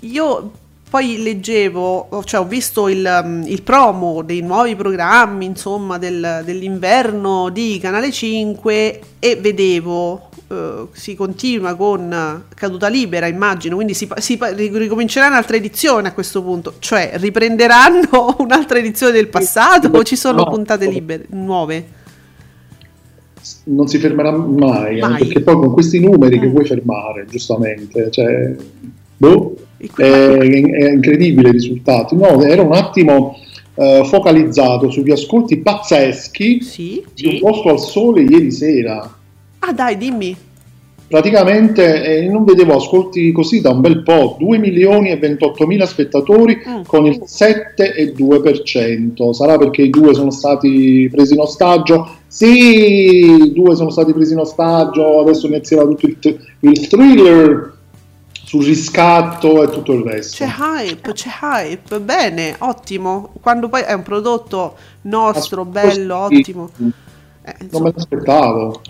[0.00, 0.50] io
[0.90, 7.48] poi leggevo, cioè ho visto il, um, il promo dei nuovi programmi, insomma, del, dell'inverno
[7.48, 14.36] di Canale 5 e vedevo, uh, si continua con Caduta Libera, immagino, quindi si, si
[14.56, 20.42] ricomincerà un'altra edizione a questo punto, cioè riprenderanno un'altra edizione del passato o ci sono
[20.42, 20.50] no.
[20.50, 21.98] puntate libere, nuove?
[23.66, 25.18] Non si fermerà mai, mai.
[25.18, 26.40] perché poi con questi numeri mm.
[26.40, 28.56] che vuoi fermare, giustamente, cioè,
[29.20, 29.54] boh
[29.96, 32.14] è, è, incredibile il risultato.
[32.14, 33.36] No, era un attimo
[33.74, 39.14] uh, focalizzato sugli ascolti pazzeschi sì, di un posto al sole ieri sera.
[39.58, 40.34] Ah dai, dimmi.
[41.06, 45.84] Praticamente eh, non vedevo ascolti così da un bel po', 2 milioni e 28 mila
[45.84, 46.82] spettatori mm.
[46.86, 49.32] con il 7,2%.
[49.32, 52.08] Sarà perché i due sono stati presi in ostaggio?
[52.28, 57.78] Sì, i due sono stati presi in ostaggio, adesso inizierà tutto il, t- il thriller
[58.50, 60.44] sul riscatto e tutto il resto.
[60.44, 63.32] C'è hype, c'è hype, bene, ottimo.
[63.40, 66.34] Quando poi è un prodotto nostro, Aspetta, bello, sì.
[66.34, 66.70] ottimo.
[67.44, 68.80] Eh, non me l'aspettavo.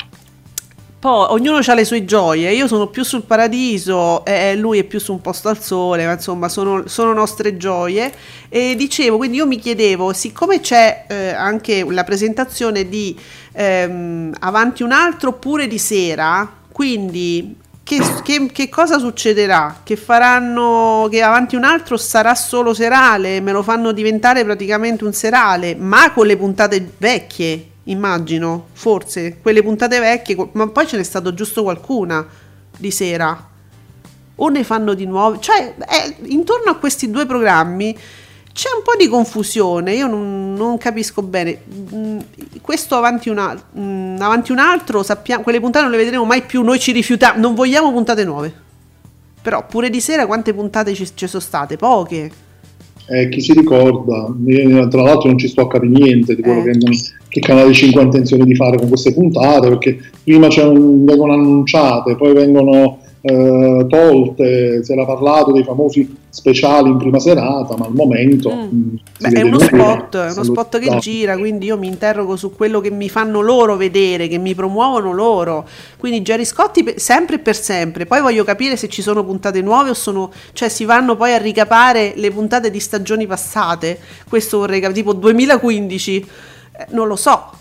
[0.99, 4.99] Poi ognuno ha le sue gioie, io sono più sul paradiso e lui è più
[4.99, 8.11] su un posto al sole, ma insomma sono, sono nostre gioie.
[8.49, 13.15] E dicevo, quindi io mi chiedevo, siccome c'è eh, anche la presentazione di
[13.53, 17.57] ehm, Avanti un altro oppure di sera, quindi
[17.91, 19.81] che, che, che, cosa succederà?
[19.83, 25.13] Che faranno che avanti un altro sarà solo serale, me lo fanno diventare praticamente un
[25.13, 31.03] serale, ma con le puntate vecchie, immagino, forse, quelle puntate vecchie, ma poi ce n'è
[31.03, 32.25] stato giusto qualcuna
[32.79, 33.49] di sera.
[34.37, 37.99] O ne fanno di nuovo, cioè è, intorno a questi due programmi
[38.61, 41.61] c'è un po' di confusione, io non, non capisco bene.
[41.95, 42.19] Mm,
[42.61, 46.43] questo avanti un, al- mm, avanti un altro, sappiamo, quelle puntate non le vedremo mai
[46.43, 48.53] più, noi ci rifiutiamo, non vogliamo puntate nuove.
[49.41, 51.79] Però pure di sera quante puntate ci, ci sono state?
[51.79, 52.31] Poche.
[53.09, 54.31] Eh, chi si ricorda?
[54.91, 56.77] Tra l'altro non ci sto a capire niente di quello eh.
[56.77, 56.97] che,
[57.29, 62.35] che Canale 5 ha intenzione di fare con queste puntate, perché prima vengono annunciate, poi
[62.35, 68.55] vengono eh, tolte, si era parlato dei famosi speciali in prima serata, ma al momento...
[68.55, 68.95] Mm.
[69.19, 72.55] si Beh, è uno spot, è uno spot che gira, quindi io mi interrogo su
[72.55, 75.69] quello che mi fanno loro vedere, che mi promuovono loro.
[75.99, 78.07] Quindi Gerry Scotti pe- sempre e per sempre.
[78.07, 81.39] Poi voglio capire se ci sono puntate nuove o sono, cioè si vanno poi a
[81.39, 83.99] ricapare le puntate di stagioni passate.
[84.29, 86.27] Questo vorrei capire, tipo 2015.
[86.73, 87.59] Eh, non lo so.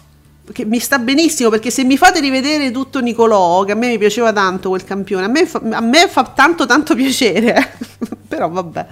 [0.52, 3.98] Che mi sta benissimo perché se mi fate rivedere tutto Nicolò, che a me mi
[3.98, 8.19] piaceva tanto quel campione, a me fa, a me fa tanto tanto piacere, eh.
[8.30, 8.86] Però vabbè.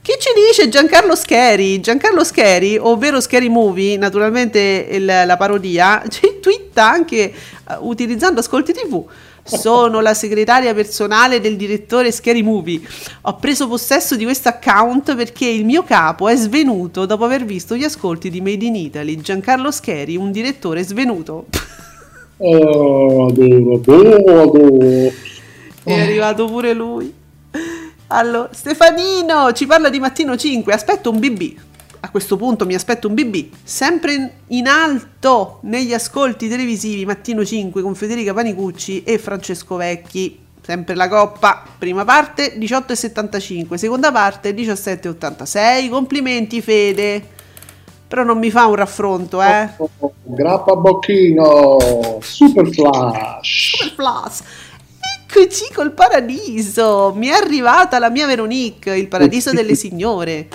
[0.00, 1.80] Chi ci dice Giancarlo Scheri?
[1.80, 7.32] Giancarlo Scheri, ovvero Scheri Movie, naturalmente il- la parodia, ci twitta anche eh,
[7.80, 9.04] utilizzando Ascolti TV.
[9.46, 12.80] Sono la segretaria personale del direttore Scary Movie.
[13.22, 17.76] Ho preso possesso di questo account perché il mio capo è svenuto dopo aver visto
[17.76, 19.20] gli ascolti di Made in Italy.
[19.20, 21.46] Giancarlo Scheri, un direttore svenuto.
[22.36, 25.12] Oh, adoro, adoro, adoro.
[25.84, 27.14] È arrivato pure lui.
[28.16, 30.72] Allora, Stefanino ci parla di Mattino 5.
[30.72, 31.56] Aspetto un BB.
[32.00, 33.48] A questo punto mi aspetto un BB.
[33.64, 40.38] Sempre in- in alto negli ascolti televisivi Mattino 5 con Federica Panicucci e Francesco Vecchi.
[40.62, 41.64] Sempre la coppa.
[41.76, 43.74] Prima parte 18,75.
[43.74, 45.88] Seconda parte 17,86.
[45.88, 47.32] Complimenti, Fede.
[48.06, 49.70] Però non mi fa un raffronto, eh.
[50.22, 53.70] Grappa Bocchino, Super Flash.
[53.76, 54.42] Super Plus.
[55.36, 57.12] Eccoci col paradiso.
[57.16, 60.46] Mi è arrivata la mia Veronique, il paradiso delle signore.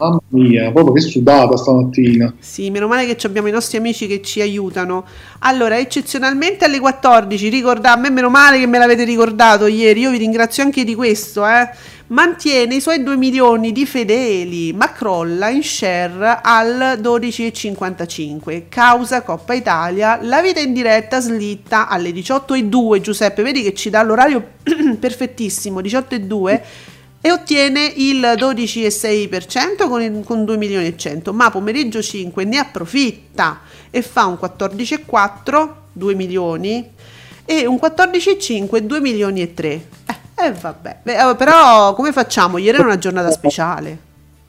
[0.00, 2.32] Mamma mia, proprio che sudata stamattina.
[2.38, 5.04] Sì, meno male che abbiamo i nostri amici che ci aiutano.
[5.40, 10.10] Allora, eccezionalmente alle 14, ricorda, a me meno male che me l'avete ricordato ieri, io
[10.10, 11.68] vi ringrazio anche di questo, eh.
[12.06, 18.64] Mantiene i suoi 2 milioni di fedeli, ma crolla in share al 12,55.
[18.68, 23.00] Causa Coppa Italia, la vita in diretta slitta alle 18,2.
[23.00, 24.44] Giuseppe, vedi che ci dà l'orario
[24.98, 26.60] perfettissimo, 18,2
[27.20, 32.58] e ottiene il 12,6% con, il- con 2 milioni e 100 ma pomeriggio 5 ne
[32.58, 33.60] approfitta
[33.90, 36.88] e fa un 14,4 2 milioni
[37.44, 39.82] e un 14,5 2 milioni e 3 eh,
[40.46, 43.98] eh, vabbè Beh, eh, però come facciamo ieri era una giornata speciale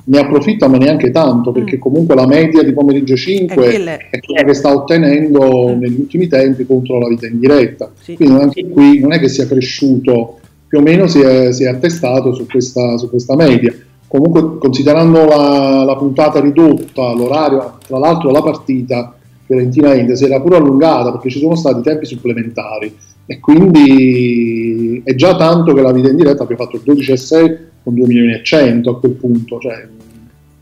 [0.04, 3.60] Ne approfitta ma neanche tanto perché comunque la media di pomeriggio 5 Mm.
[3.60, 5.80] Eh, quella è- è quella che sta ottenendo Mm.
[5.80, 7.92] negli ultimi tempi contro la vita in diretta.
[8.02, 8.16] Sì.
[8.16, 10.40] Quindi anche qui non è che sia cresciuto,
[10.72, 13.76] più o meno si è, si è attestato su questa, su questa media.
[14.08, 19.14] Comunque considerando la, la puntata ridotta, l'orario, tra l'altro la partita
[19.46, 22.96] Fiorentina-Inter si era pure allungata perché ci sono stati tempi supplementari
[23.26, 27.94] e quindi è già tanto che la vita in diretta abbia fatto il 12,6 con
[27.94, 29.60] 2 milioni e 100 a quel punto.
[29.60, 29.88] Cioè,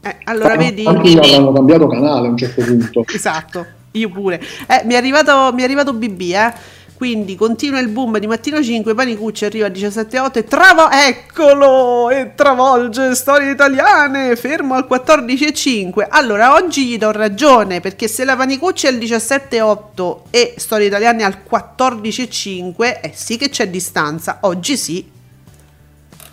[0.01, 3.03] eh, allora vedi avranno cambiato canale a un certo punto.
[3.13, 4.41] Esatto, io pure.
[4.67, 6.77] Eh, mi, è arrivato, mi è arrivato BB, eh.
[6.99, 12.09] Quindi continua il boom di mattino 5, Panicucci arriva a 17,8 e travo- eccolo!
[12.09, 16.05] E travolge storie italiane, fermo al 14,5.
[16.09, 21.23] Allora, oggi gli do ragione, perché se la Panicucci è al 17,8 e storie italiane
[21.23, 24.99] al 14,5, eh sì che c'è distanza, oggi sì.
[24.99, 26.23] Eh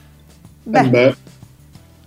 [0.65, 1.17] beh,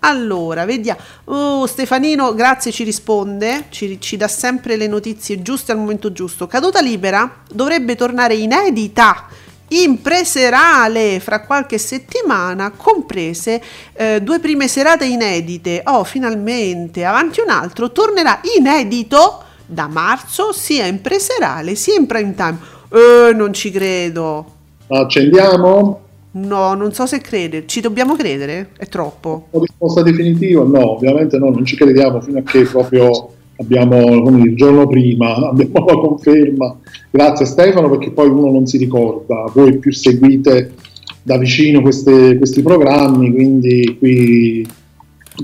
[0.00, 1.00] Allora, vediamo.
[1.24, 6.46] Oh, Stefanino, grazie, ci risponde, ci, ci dà sempre le notizie giuste al momento giusto.
[6.46, 9.28] Caduta libera dovrebbe tornare inedita
[9.72, 15.82] in preserale fra qualche settimana, comprese eh, due prime serate inedite.
[15.84, 22.34] Oh, finalmente, avanti un altro, tornerà inedito da marzo sia in preserale sia in prime
[22.34, 22.58] time.
[22.90, 24.54] Eh, non ci credo.
[24.88, 26.08] accendiamo?
[26.32, 27.66] No, non so se crede.
[27.66, 28.70] Ci dobbiamo credere?
[28.76, 29.48] È troppo.
[29.50, 30.62] Una risposta definitiva?
[30.64, 35.34] No, ovviamente no, non ci crediamo fino a che proprio abbiamo come il giorno prima,
[35.50, 36.78] abbiamo la conferma.
[37.10, 40.74] Grazie Stefano perché poi uno non si ricorda, voi più seguite
[41.22, 44.66] da vicino queste- questi programmi, quindi qui,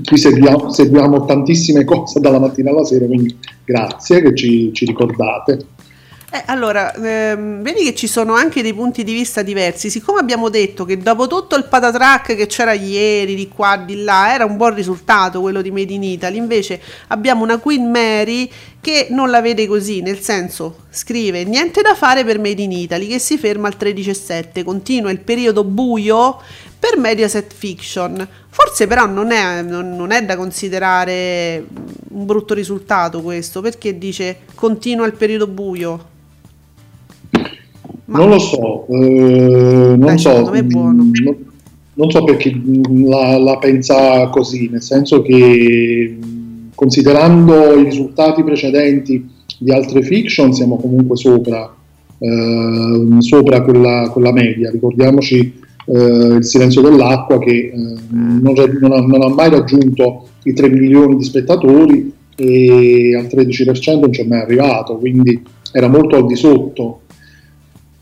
[0.03, 5.75] qui seguiamo, seguiamo tantissime cose dalla mattina alla sera, quindi grazie che ci, ci ricordate.
[6.29, 9.89] Eh, allora, ehm, vedi che ci sono anche dei punti di vista diversi.
[9.89, 14.33] Siccome abbiamo detto che dopo tutto il patatrack che c'era ieri, di qua, di là,
[14.33, 18.51] era un buon risultato quello di Made in Italy, invece abbiamo una Queen Mary
[18.81, 23.07] che non la vede così, nel senso, scrive niente da fare per Made in Italy
[23.07, 26.41] che si ferma al 13,7, continua il periodo buio
[26.77, 28.27] per Mediaset Fiction.
[28.49, 31.65] Forse però non è, non- non è da considerare
[32.09, 36.15] un brutto risultato questo, perché dice continua il periodo buio.
[38.07, 40.69] Ma- Non lo so, eh, non Dai, so, mm,
[41.23, 41.35] non,
[41.93, 48.43] non so perché mm, la, la pensa così, nel senso che mm, considerando i risultati
[48.43, 49.27] precedenti
[49.59, 51.73] di altre fiction siamo comunque sopra,
[52.17, 54.69] eh, sopra quella, quella media.
[54.71, 57.73] Ricordiamoci eh, Il silenzio dell'acqua che eh,
[58.09, 63.99] non, non, ha, non, ha, mai raggiunto i 3 milioni di spettatori e al 13%
[63.99, 65.41] non ci è mai arrivato, quindi
[65.71, 67.01] era molto al di sotto.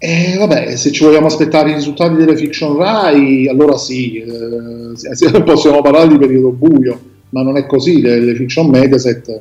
[0.08, 5.82] E vabbè, se ci vogliamo aspettare i risultati delle fiction Rai, allora sì, eh, possiamo
[5.82, 6.99] parlare di periodo buio,
[7.30, 9.39] ma non è così, le, le fiction Mediaset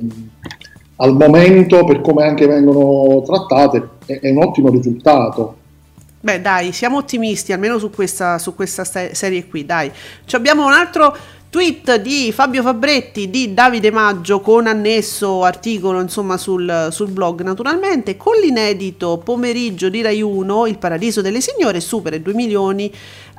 [0.97, 5.57] al momento, per come anche vengono trattate, è, è un ottimo risultato.
[6.21, 9.91] Beh, dai, siamo ottimisti, almeno su questa, su questa serie qui, dai.
[10.25, 11.15] Ci abbiamo un altro
[11.55, 18.17] tweet di Fabio Fabretti di Davide Maggio con annesso articolo insomma sul, sul, blog naturalmente.
[18.17, 22.93] Con l'inedito pomeriggio di Rai 1 Il Paradiso delle Signore supera i 2 milioni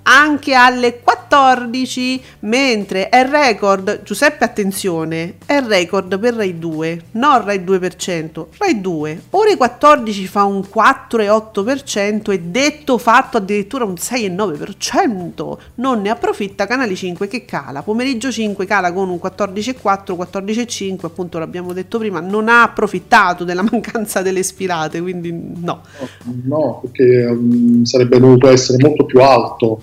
[0.08, 7.60] anche alle 14, mentre è record, Giuseppe attenzione, è record per Rai 2, non Rai
[7.60, 16.02] 2%, Rai 2, ore 14 fa un 4,8% e detto fatto addirittura un 6,9%, non
[16.02, 21.74] ne approfitta Canale 5 che cala, pomeriggio 5 cala con un 14,4, 14,5, appunto l'abbiamo
[21.74, 25.82] detto prima, non ha approfittato della mancanza delle sfilate, quindi no.
[26.44, 29.82] No, perché um, sarebbe dovuto essere molto più alto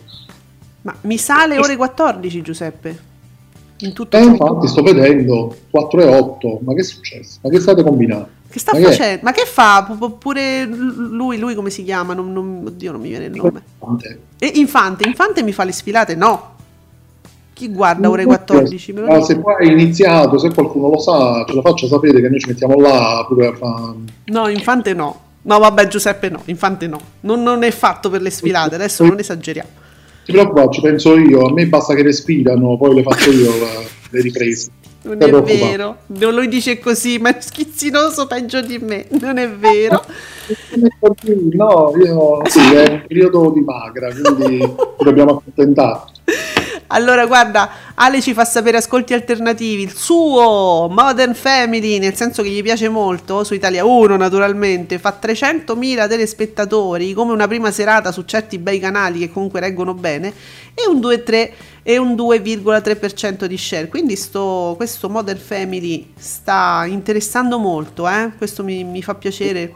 [0.83, 3.11] ma mi sale ore 14 Giuseppe?
[3.79, 7.39] In tutto eh, infatti sto vedendo 4 e 8, ma che è successo?
[7.43, 8.29] Ma che state combinando?
[8.49, 9.17] Che sta ma facendo?
[9.17, 9.97] Che ma che fa?
[10.19, 12.15] Pure lui, lui come si chiama?
[12.15, 13.63] Non, non, oddio, non mi viene il nome.
[13.81, 14.21] Infante.
[14.39, 16.15] E Infante, Infante mi fa le sfilate?
[16.15, 16.51] No.
[17.55, 18.93] Chi guarda ore 14?
[18.93, 22.41] Ma se poi hai iniziato, se qualcuno lo sa, ce lo faccia sapere che noi
[22.41, 23.95] ci mettiamo là pure a fare...
[24.25, 25.21] No, Infante no.
[25.43, 27.01] No, vabbè, Giuseppe no, Infante no.
[27.21, 29.81] Non, non è fatto per le sfilate, adesso non esageriamo.
[30.25, 33.51] Ti preoccupare, ci penso io, a me basta che respirano, poi le faccio io
[34.11, 34.71] le riprese.
[35.03, 39.51] Non è vero, non lo dice così, ma è schizzinoso peggio di me, non è
[39.51, 40.05] vero.
[41.53, 44.65] No, io sì, è un periodo di magra, quindi
[44.99, 46.13] dobbiamo accontentarci.
[46.95, 49.83] Allora, guarda, Ale ci fa sapere ascolti alternativi.
[49.83, 55.19] Il suo Modern Family, nel senso che gli piace molto, su Italia 1 naturalmente, fa
[55.21, 60.33] 300.000 telespettatori, come una prima serata su certi bei canali che comunque reggono bene,
[60.75, 61.51] e un 2,3
[61.83, 63.89] e un 2,3% di share.
[63.89, 68.33] Quindi sto, questo Modern Family sta interessando molto, eh?
[68.37, 69.75] questo mi, mi fa piacere.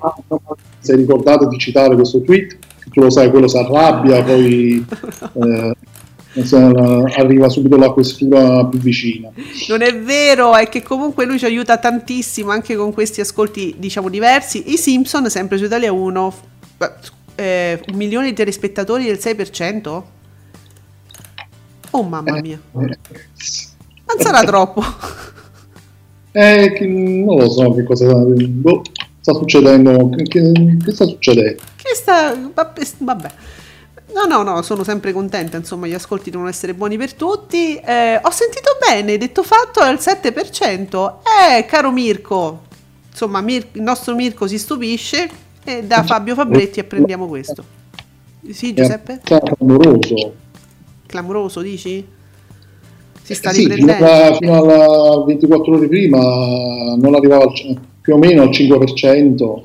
[0.84, 2.58] È ricordato di citare questo tweet,
[2.90, 4.84] tu lo sai, quello si arrabbia, poi...
[5.36, 5.74] Eh,
[7.16, 9.30] arriva subito la questura più vicina.
[9.68, 14.08] Non è vero, è che comunque lui ci aiuta tantissimo anche con questi ascolti, diciamo,
[14.08, 14.72] diversi.
[14.72, 16.34] I Simpson, sempre su Italia 1,
[17.36, 20.02] eh, un milione di telespettatori del 6%?
[21.90, 22.60] Oh mamma eh, mia.
[22.74, 22.98] Eh,
[24.06, 24.82] non sarà troppo.
[26.38, 28.82] Eh, non lo so che cosa boh,
[29.20, 30.10] sta succedendo.
[30.10, 31.62] Che, che, sta succedendo?
[31.76, 32.36] Che sta...
[32.98, 33.30] Vabbè.
[34.16, 37.76] No, no, no, sono sempre contenta, insomma, gli ascolti devono essere buoni per tutti.
[37.76, 41.16] Eh, ho sentito bene, detto fatto è al 7%.
[41.50, 42.62] Eh, caro Mirko,
[43.10, 45.28] insomma, Mir- il nostro Mirko si stupisce
[45.62, 47.62] e da Fabio Fabretti apprendiamo questo.
[48.50, 49.20] Sì, Giuseppe?
[49.22, 50.32] È clamoroso.
[51.04, 52.06] Clamoroso, dici?
[53.22, 54.36] Si sta eh sì, riprendendo.
[54.38, 59.62] Fino, a 24 ore prima non arrivava al, più o meno al 5%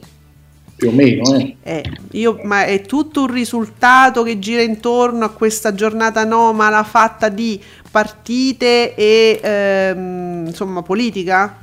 [0.81, 1.35] più o meno.
[1.35, 1.55] Eh.
[1.61, 7.29] Eh, io, ma è tutto un risultato che gira intorno a questa giornata anomala fatta
[7.29, 7.59] di
[7.91, 11.55] partite e ehm, insomma politica?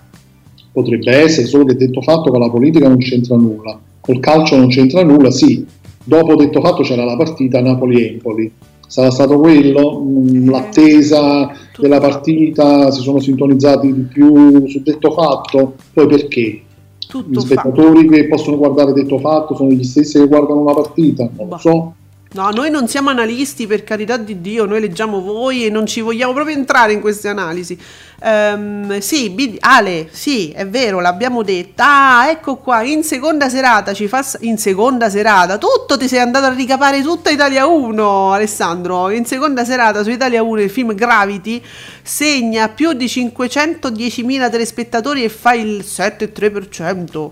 [0.71, 4.69] Potrebbe essere, solo che detto fatto con la politica non c'entra nulla, col calcio non
[4.69, 5.67] c'entra nulla, sì,
[6.05, 8.53] dopo detto fatto c'era la partita Napoli-Empoli,
[8.87, 15.11] sarà stato quello, mm, eh, l'attesa della partita, si sono sintonizzati di più su detto
[15.11, 16.63] fatto, poi perché?
[17.09, 18.11] Tutto Gli spettatori fatto.
[18.13, 21.95] che possono guardare detto fatto sono gli stessi che guardano una partita, non lo so.
[22.31, 26.03] No, noi non siamo analisti, per carità di Dio, noi leggiamo voi e non ci
[26.03, 27.79] vogliamo proprio entrare in queste analisi.
[28.21, 32.19] Um, sì, B- Ale, sì, è vero, l'abbiamo detta.
[32.19, 34.23] Ah, ecco qua, in seconda serata ci fa...
[34.41, 39.09] In seconda serata, tutto ti sei andato a ricapare tutta Italia 1, Alessandro.
[39.09, 41.63] In seconda serata su Italia 1 il film Gravity
[42.03, 47.31] segna più di 510.000 telespettatori e fa il 7,3%.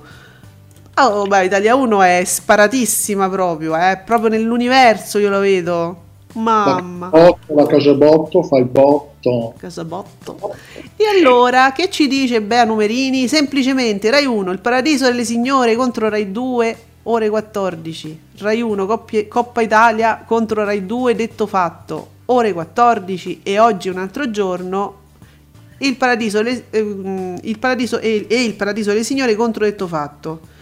[0.98, 3.96] Oh, beh, Italia 1 è sparatissima proprio, è eh?
[3.98, 6.04] proprio nell'universo io lo vedo.
[6.32, 7.10] Mamma.
[7.12, 9.52] La, la Casabotto fa il botto.
[9.58, 10.54] Casabotto.
[10.96, 13.28] E allora, che ci dice Bea Numerini?
[13.28, 18.20] Semplicemente Rai 1, il paradiso delle signore contro Rai 2, ore 14.
[18.38, 23.98] Rai 1, Coppie, Coppa Italia contro Rai 2, detto fatto, ore 14 e oggi un
[23.98, 24.94] altro giorno.
[25.76, 30.54] Il paradiso, le, eh, il paradiso e, e il paradiso delle signore contro detto fatto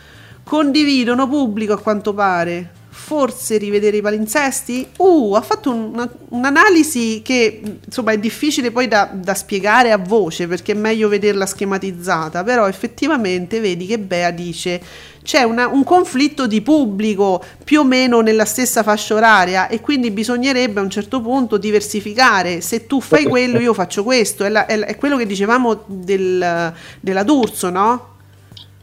[0.45, 2.70] condividono pubblico a quanto pare.
[2.97, 4.86] forse rivedere i palinsesti?
[4.97, 10.47] Uh, ha fatto una- un'analisi che insomma è difficile poi da, da spiegare a voce
[10.47, 14.80] perché è meglio vederla schematizzata, però effettivamente vedi che Bea dice
[15.22, 20.11] c'è una- un conflitto di pubblico più o meno nella stessa fascia oraria e quindi
[20.11, 22.62] bisognerebbe a un certo punto diversificare.
[22.62, 24.45] Se tu fai quello, io faccio questo.
[24.45, 28.12] È, la- è è quello che dicevamo del, della D'Urso, no?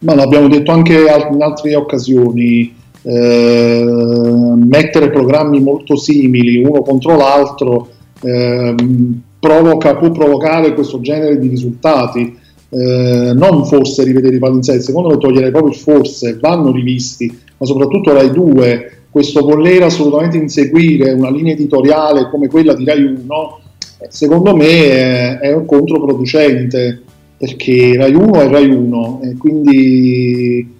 [0.02, 2.74] Ma l'abbiamo detto anche in altre occasioni,
[3.04, 3.84] eh,
[4.58, 7.90] mettere programmi molto simili uno contro l'altro
[8.22, 12.38] ehm, provoca, può provocare questo genere di risultati.
[12.74, 17.28] Eh, non forse rivedere i palinsesti, secondo me togliere proprio il forse, vanno rivisti,
[17.58, 23.04] ma soprattutto Rai 2, questo voler assolutamente inseguire una linea editoriale come quella di Rai
[23.04, 23.60] 1,
[24.00, 27.02] eh, secondo me è, è controproducente
[27.42, 30.76] perché Rai 1 è Rai 1 e quindi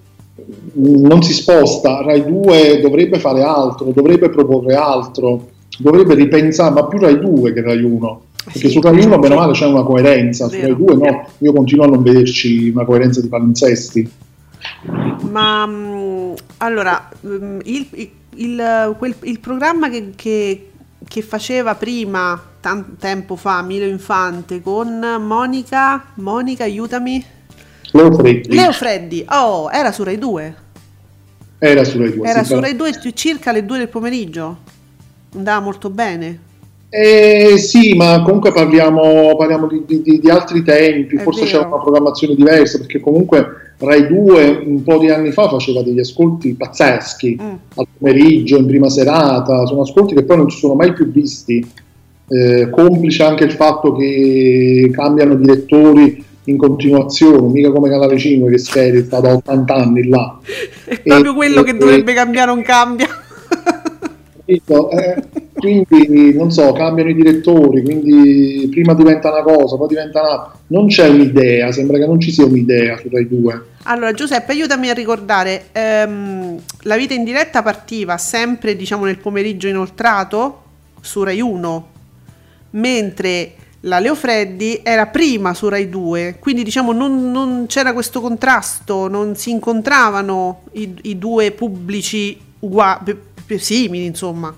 [0.76, 5.48] non si sposta, Rai 2 dovrebbe fare altro, dovrebbe proporre altro,
[5.80, 8.70] dovrebbe ripensare, ma più Rai 2 che Rai 1, perché Sì.
[8.70, 10.60] su Rai 1 bene o male c'è una coerenza, su.
[10.62, 14.12] Rai 2 no, io continuo a non vederci una coerenza di palinsesti.
[15.32, 20.66] Ma mm, allora, mm, il, il- il- quel- il programma che, che-
[21.12, 27.22] che faceva prima, tanto tempo fa, Milo Infante con Monica, Monica, aiutami,
[27.92, 30.56] Leo Freddi Leo Freddi, oh, era su Rai 2,
[31.60, 32.30] era su Rai 2.
[32.30, 34.60] era su Rai 2 circa alle 2 del pomeriggio,
[35.36, 36.40] andava molto bene.
[36.94, 41.52] Eh, sì, ma comunque parliamo, parliamo di, di- di- altri tempi, È forse vero.
[41.58, 43.46] c'era una programmazione diversa, perché comunque
[43.78, 47.50] Rai 2 un po' di anni fa faceva degli ascolti pazzeschi, Mm.
[47.76, 51.66] al pomeriggio, in prima serata, sono ascolti che poi non ci sono mai più visti,
[52.28, 58.58] eh, complice anche il fatto che cambiano direttori in continuazione, mica come Canale 5 che
[58.58, 60.40] speri sta da 80 anni là.
[60.86, 63.08] È proprio E- quello che e- dovrebbe cambiare, non cambia.
[64.46, 64.62] Eh,
[65.62, 70.60] quindi non so, cambiano i direttori, quindi prima diventa una cosa, poi diventa un'altra.
[70.68, 73.62] Non c'è un'idea, sembra che non ci sia un'idea su Rai 2.
[73.84, 79.68] Allora Giuseppe, aiutami a ricordare, ehm, la vita in diretta partiva sempre diciamo nel pomeriggio
[79.68, 80.64] inoltrato
[81.02, 81.88] su Rai 1,
[82.72, 88.22] mentre la Leo Freddi era prima su Rai 2, quindi diciamo non, non c'era questo
[88.22, 93.18] contrasto, non si incontravano i, i due pubblici uguali,
[93.58, 94.54] simili insomma.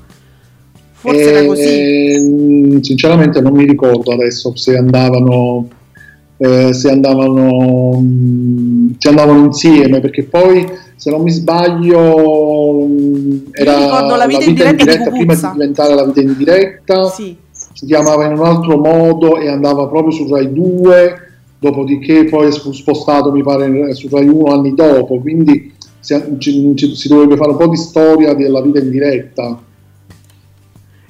[1.04, 1.62] Forse era così.
[1.64, 5.68] Eh, sinceramente non mi ricordo adesso se andavano,
[6.38, 13.78] eh, se andavano, mh, se andavano insieme, perché poi se non mi sbaglio mh, era
[13.78, 17.10] ricordo la vita in diretta di prima di diventare la vita in diretta.
[17.10, 17.36] Sì.
[17.74, 21.16] si chiamava in un altro modo e andava proprio su Rai 2,
[21.60, 26.96] dopodiché poi fu spostato mi pare su Rai 1 anni dopo, quindi si, ci- ci-
[26.96, 29.62] si dovrebbe fare un po' di storia della vita in diretta.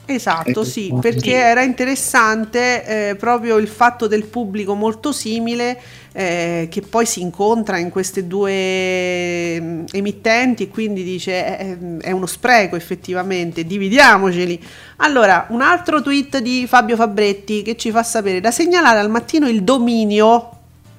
[0.06, 0.98] Esatto, Ecco, sì, sì.
[1.00, 5.80] perché era interessante eh, proprio il fatto del pubblico molto simile
[6.12, 12.12] eh, che poi si incontra in queste due mm, emittenti e quindi dice eh, è
[12.12, 14.62] uno spreco effettivamente, dividiamoceli.
[14.98, 19.48] Allora, un altro tweet di Fabio Fabretti che ci fa sapere da segnalare al mattino
[19.48, 20.50] il dominio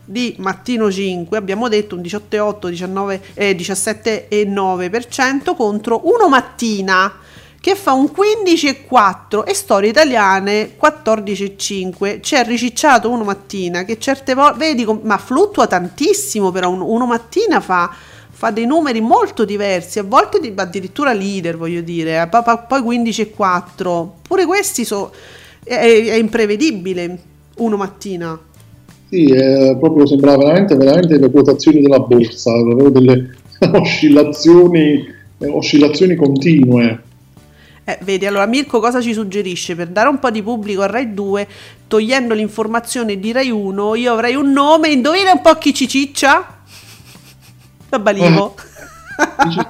[0.06, 7.20] di Mattino 5, abbiamo detto un 18,8, 19, eh, 17,9% contro uno Mattina
[7.64, 12.20] che fa un 15,4 e storie italiane 14,5.
[12.20, 17.60] C'è ricicciato uno mattina che certe volte, vedi, ma fluttua tantissimo però un- uno mattina
[17.60, 17.90] fa,
[18.30, 22.58] fa dei numeri molto diversi, a volte di- addirittura leader voglio dire, eh, pa- pa-
[22.58, 24.16] poi 15,4.
[24.28, 25.10] Pure questi so,
[25.64, 27.18] è, è imprevedibile
[27.56, 28.38] uno mattina.
[29.08, 29.32] Sì,
[29.78, 32.52] proprio sembrava veramente, veramente le quotazioni della borsa,
[32.90, 33.30] delle
[33.72, 35.04] oscillazioni,
[35.38, 37.03] oscillazioni continue.
[37.86, 39.74] Eh, vedi, allora Mirko cosa ci suggerisce?
[39.74, 41.46] Per dare un po' di pubblico a Rai 2,
[41.86, 46.62] togliendo l'informazione di Rai 1, io avrei un nome, indovina un po' chi ci ciccia?
[47.90, 48.54] La Balivo.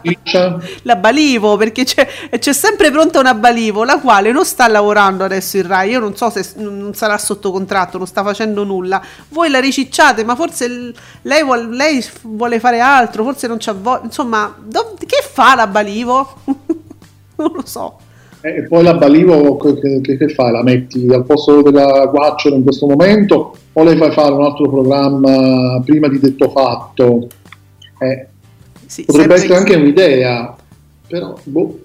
[0.03, 0.59] Ciccia?
[0.83, 2.09] La Balivo, perché c'è,
[2.39, 6.17] c'è sempre pronta una Balivo, la quale non sta lavorando adesso in Rai, io non
[6.17, 9.03] so se non sarà sotto contratto, non sta facendo nulla.
[9.31, 10.93] Voi la ricicciate, ma forse
[11.23, 15.67] lei, vuol- lei vuole fare altro, forse non c'ha voglia, insomma, dov- che fa la
[15.67, 16.43] Balivo?
[17.37, 17.99] non lo so.
[18.47, 20.53] Eh, E poi la Balivo che, che- che fai?
[20.53, 24.69] La metti al posto della Guacciolo in questo momento o le fai fare un altro
[24.69, 27.27] programma prima di detto fatto?
[28.01, 28.27] Eh,
[28.87, 30.55] Sì, potrebbe essere anche un'idea,
[31.09, 31.79] però boh.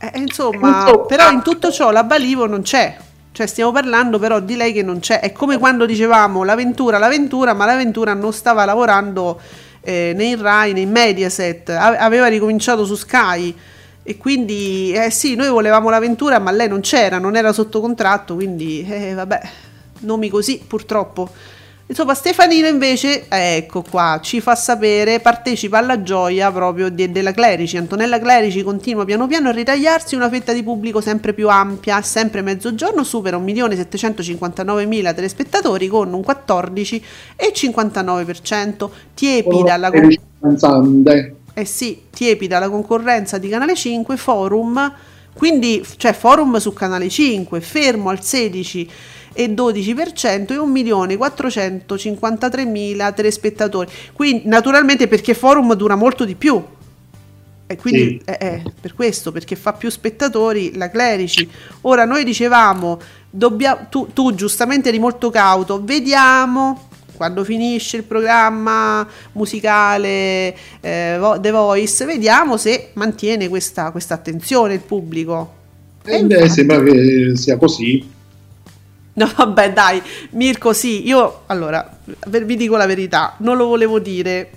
[0.00, 1.04] Eh, insomma, Insomma.
[1.06, 2.96] però in tutto ciò la Balivo non c'è.
[3.32, 5.20] Cioè stiamo parlando però di lei che non c'è.
[5.20, 9.38] È come quando dicevamo l'avventura, l'avventura, ma l'avventura non stava lavorando
[9.82, 13.54] eh, nei Rai, nei Mediaset, aveva ricominciato su Sky.
[14.08, 18.36] E quindi, eh sì, noi volevamo l'avventura, ma lei non c'era, non era sotto contratto,
[18.36, 19.40] quindi, eh, vabbè,
[20.02, 21.28] nomi così purtroppo.
[21.88, 27.76] Insomma, Stefanino invece, ecco qua, ci fa sapere, partecipa alla gioia proprio de- della Clerici.
[27.76, 32.42] Antonella Clerici continua piano piano a ritagliarsi una fetta di pubblico sempre più ampia, sempre
[32.42, 40.76] mezzogiorno supera 1.759.000 telespettatori con un 14,59%, tiepida la concorrenza.
[41.58, 44.94] Eh sì, tiepida la concorrenza di Canale 5, Forum,
[45.32, 48.90] quindi, cioè Forum su Canale 5, fermo al 16
[49.32, 53.90] e 12% e 1.453.000 telespettatori.
[54.12, 56.62] Quindi naturalmente perché Forum dura molto di più.
[57.66, 58.30] E quindi sì.
[58.30, 61.48] è, è, per questo, perché fa più spettatori la Clerici.
[61.80, 63.00] Ora noi dicevamo,
[63.30, 71.50] dobbia, tu, tu giustamente eri molto cauto, vediamo quando finisce il programma musicale eh, The
[71.50, 75.54] Voice, vediamo se mantiene questa, questa attenzione il pubblico.
[76.04, 78.14] Eh, beh, sembra che sia così.
[79.14, 81.98] No, vabbè, dai, Mirko, sì, io allora
[82.28, 84.50] vi dico la verità, non lo volevo dire,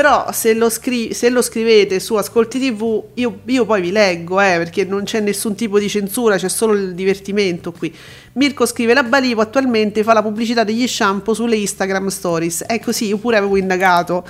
[0.00, 4.40] però se lo, scri- se lo scrivete su Ascolti TV, io, io poi vi leggo,
[4.40, 7.94] eh, perché non c'è nessun tipo di censura, c'è solo il divertimento qui.
[8.32, 12.62] Mirko scrive: La Balivo attualmente fa la pubblicità degli shampoo sulle Instagram stories.
[12.62, 14.26] È così, io pure avevo indagato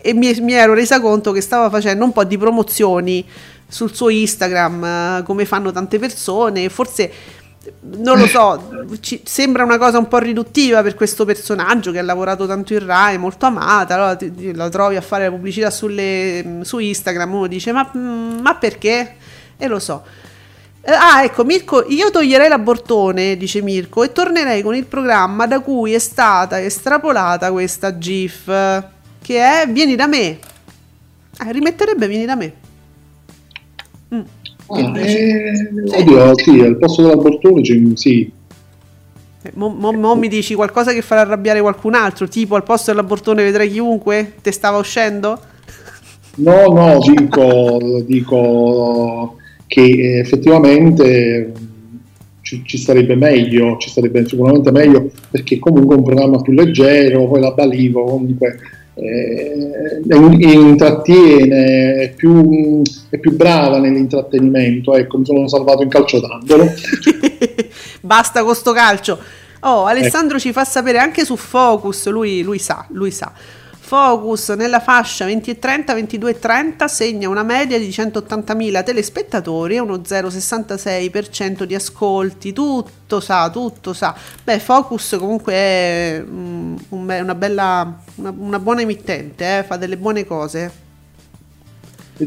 [0.00, 3.26] e mi, mi ero resa conto che stava facendo un po' di promozioni
[3.66, 7.10] sul suo Instagram, eh, come fanno tante persone, forse
[7.80, 12.02] non lo so, ci sembra una cosa un po' riduttiva per questo personaggio che ha
[12.02, 16.60] lavorato tanto in Rai, molto amata, allora ti, la trovi a fare la pubblicità sulle,
[16.62, 19.16] su Instagram, uno dice ma, ma perché?
[19.56, 20.04] E lo so.
[20.80, 25.60] Eh, ah, ecco, Mirko, io toglierei l'abortone, dice Mirko, e tornerei con il programma da
[25.60, 28.46] cui è stata estrapolata questa GIF,
[29.20, 30.38] che è Vieni da me.
[31.40, 32.52] Eh, rimetterebbe Vieni da me.
[34.14, 34.20] Mm.
[34.70, 37.62] Ah, eh, oddio, sì, al posto dell'abortone
[37.94, 38.30] sì.
[39.42, 42.90] Eh, mo, mo, mo, mi dici qualcosa che farà arrabbiare qualcun altro, tipo al posto
[42.90, 44.34] dell'abortone vedrai chiunque?
[44.42, 45.38] Te stava uscendo?
[46.36, 51.52] No, no, dico, dico che effettivamente
[52.42, 57.26] ci, ci, sarebbe meglio, ci sarebbe sicuramente meglio perché comunque è un programma più leggero,
[57.26, 58.58] poi la Balivo comunque
[59.00, 60.00] eh,
[60.52, 64.94] intrattiene, è più, è più, brava nell'intrattenimento.
[64.94, 66.66] Ecco, mi sono salvato in calcio d'angolo.
[68.00, 69.18] Basta con sto calcio.
[69.60, 70.40] Oh, Alessandro eh.
[70.40, 73.32] ci fa sapere anche su Focus, lui, lui sa, lui sa.
[73.88, 79.76] Focus nella fascia 20 e 30, 22 e 30 segna una media di 180.000 telespettatori
[79.76, 82.52] e uno 0,66% di ascolti.
[82.52, 84.14] Tutto sa, tutto sa.
[84.44, 90.26] Beh, Focus comunque è um, una, bella, una, una, buona emittente, eh, fa delle buone
[90.26, 90.70] cose.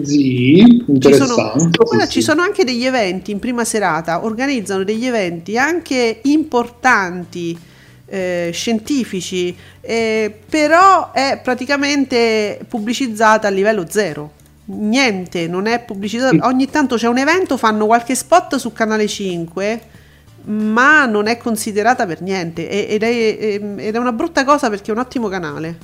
[0.01, 1.11] Sì, interessante.
[1.11, 6.21] Ci sono, guarda, ci sono anche degli eventi in prima serata, organizzano degli eventi anche
[6.23, 7.69] importanti
[8.11, 14.31] eh, scientifici, eh, però è praticamente pubblicizzata a livello zero.
[14.65, 16.45] Niente, non è pubblicizzata.
[16.45, 19.81] Ogni tanto c'è un evento, fanno qualche spot su Canale 5,
[20.43, 22.67] ma non è considerata per niente.
[22.89, 25.77] Ed è, ed è una brutta cosa perché è un ottimo canale.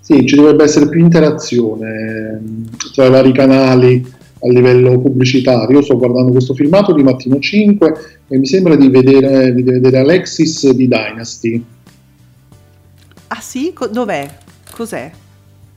[0.00, 5.78] Sì, ci dovrebbe essere più interazione mm, tra i vari canali a livello pubblicitario.
[5.78, 7.94] Io sto guardando questo filmato di Mattino 5
[8.28, 11.64] e mi sembra di vedere, di vedere Alexis di Dynasty.
[13.28, 13.72] Ah sì?
[13.72, 14.28] Co- dov'è?
[14.74, 15.10] Cos'è?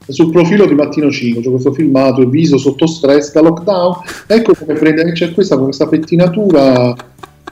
[0.08, 3.96] Sul profilo di Mattino 5 c'è questo filmato, il viso sotto stress da lockdown.
[4.28, 6.96] Ecco come prende, c'è questa, questa pettinatura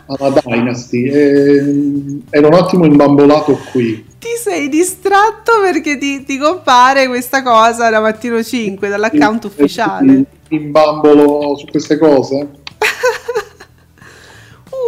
[0.05, 1.03] alla Dynasty.
[1.05, 4.05] E, era un attimo imbambolato qui.
[4.20, 10.26] Ti sei distratto perché ti, ti compare questa cosa da Mattino 5, dall'account ufficiale.
[10.54, 12.49] Imbambolo su queste cose?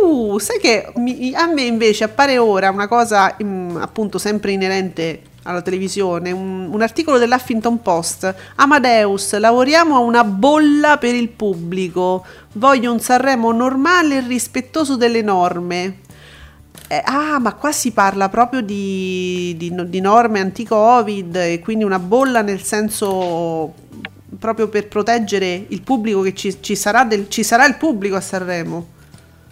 [0.05, 4.51] Uh, sai che mi, a me invece appare ora una cosa mh, mm, appunto sempre
[4.51, 8.33] inerente alla televisione, un, un, articolo dell'Huffington Post.
[8.55, 12.25] Amadeus, lavoriamo a una bolla per il pubblico.
[12.53, 15.99] Voglio un Sanremo normale e rispettoso delle norme.
[16.87, 21.99] Eh, ah, ma qua si parla proprio di, di, di norme anti-Covid e quindi una
[21.99, 23.73] bolla nel senso
[24.39, 28.21] proprio per proteggere il pubblico che ci, ci, sarà, del, ci sarà il pubblico a
[28.21, 28.93] Sanremo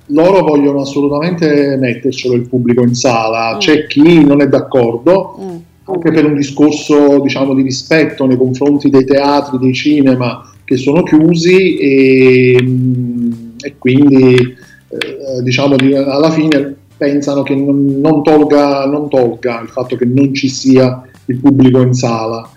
[0.08, 3.60] loro vogliono assolutamente mettercelo il pubblico in sala, mm.
[3.60, 5.56] c'è chi non è d'accordo, mm.
[5.86, 11.04] anche per un discorso diciamo, di rispetto nei confronti dei teatri, dei cinema che sono
[11.04, 13.32] chiusi e, mm,
[13.62, 19.96] e quindi eh, diciamo, alla fine pensano che non, non, tolga, non tolga il fatto
[19.96, 22.50] che non ci sia il pubblico in sala.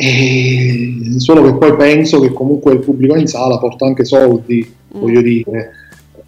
[0.00, 5.00] E solo che poi penso che comunque il pubblico in sala porta anche soldi, mm.
[5.00, 5.70] voglio dire,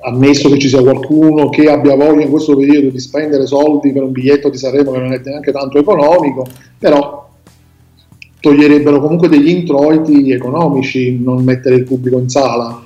[0.01, 4.03] ammesso che ci sia qualcuno che abbia voglia in questo periodo di spendere soldi per
[4.03, 6.45] un biglietto di Sanremo che non è neanche tanto economico,
[6.79, 7.29] però
[8.41, 12.83] toglierebbero comunque degli introiti economici non mettere il pubblico in sala.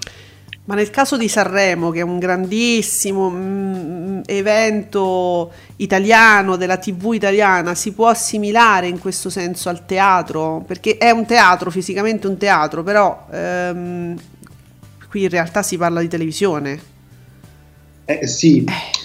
[0.67, 7.75] Ma nel caso di Sanremo, che è un grandissimo mm, evento italiano della TV italiana,
[7.75, 10.65] si può assimilare in questo senso al teatro?
[10.67, 14.17] Perché è un teatro, fisicamente un teatro, però ehm,
[15.11, 16.81] qui in realtà si parla di televisione.
[18.07, 18.65] Eh sì,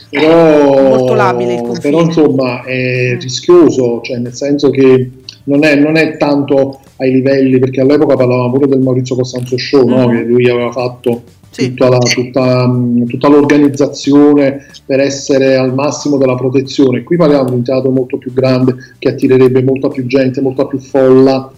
[0.09, 1.81] eh, però, molto labile il confine.
[1.81, 3.19] però insomma è mm.
[3.19, 5.11] rischioso, cioè nel senso che
[5.43, 9.85] non è, non è, tanto ai livelli, perché all'epoca parlavamo pure del Maurizio Costanzo Show,
[9.85, 9.97] mm-hmm.
[9.97, 10.07] no?
[10.07, 11.23] che lui aveva fatto
[11.59, 11.69] sì.
[11.69, 17.03] tutta, la, tutta, tutta, l'organizzazione per essere al massimo della protezione.
[17.03, 20.79] Qui parliamo di un teatro molto più grande che attirerebbe molta più gente, molta più
[20.79, 21.51] folla.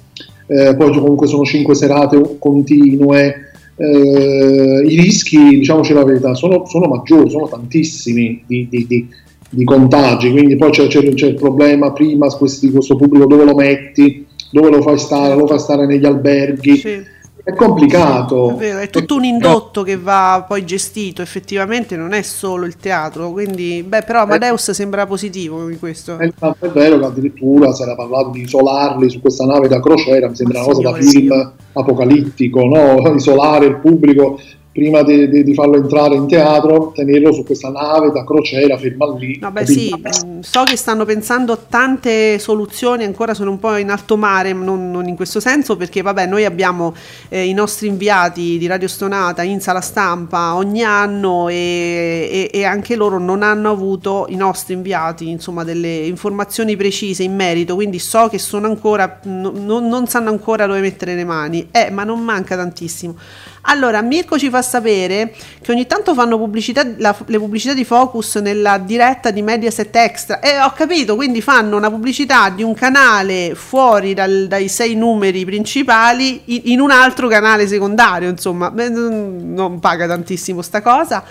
[0.48, 3.52] Eh, poi comunque sono cinque serate continue.
[3.76, 9.08] Eh, I rischi, diciamoci la verità, sono, sono maggiori, sono tantissimi di, di, di,
[9.50, 10.32] di contagi.
[10.32, 14.70] Quindi poi c'è, c'è, c'è il problema prima questi, questo pubblico dove lo metti, dove
[14.70, 16.78] lo fai stare, lo fai stare negli alberghi.
[16.78, 18.52] Sì è complicato.
[18.52, 22.76] È, vero, è tutto un indotto che va poi gestito, effettivamente non è solo il
[22.78, 26.18] teatro, quindi, beh, però Amadeus è, sembra positivo in questo.
[26.18, 30.30] È, è vero che addirittura si era parlato di isolarli su questa nave da crociera,
[30.30, 33.14] mi sembra Ma una cosa da film apocalittico, no?
[33.16, 34.40] isolare il pubblico
[34.74, 39.38] prima di, farlo entrare in teatro, tenerlo su questa nave da crociera, ferma lì.
[39.38, 43.90] Vabbè, sì, mm, so che stanno pensando a tante soluzioni, ancora sono un po' in
[43.90, 46.96] alto mare, non, non in questo senso, perché vabbè, noi abbiamo
[47.28, 52.64] eh, i nostri inviati di Radio Stonata in sala stampa ogni anno e, e, e,
[52.64, 58.00] anche loro non hanno avuto i nostri inviati, insomma, delle informazioni precise in merito, quindi
[58.00, 62.22] so che sono ancora, no, non sanno ancora dove mettere le mani, eh, ma non
[62.22, 63.16] manca tantissimo.
[63.64, 68.36] Allora, Mirko ci fa sapere che ogni tanto fanno pubblicità, la, le pubblicità di Focus
[68.38, 70.40] nella diretta di Mediaset Extra.
[70.40, 75.46] E ho capito, quindi fanno una pubblicità di un canale fuori dal, dai sei numeri
[75.46, 78.30] principali in, in, un altro canale secondario.
[78.30, 81.24] Insomma, non paga tantissimo sta cosa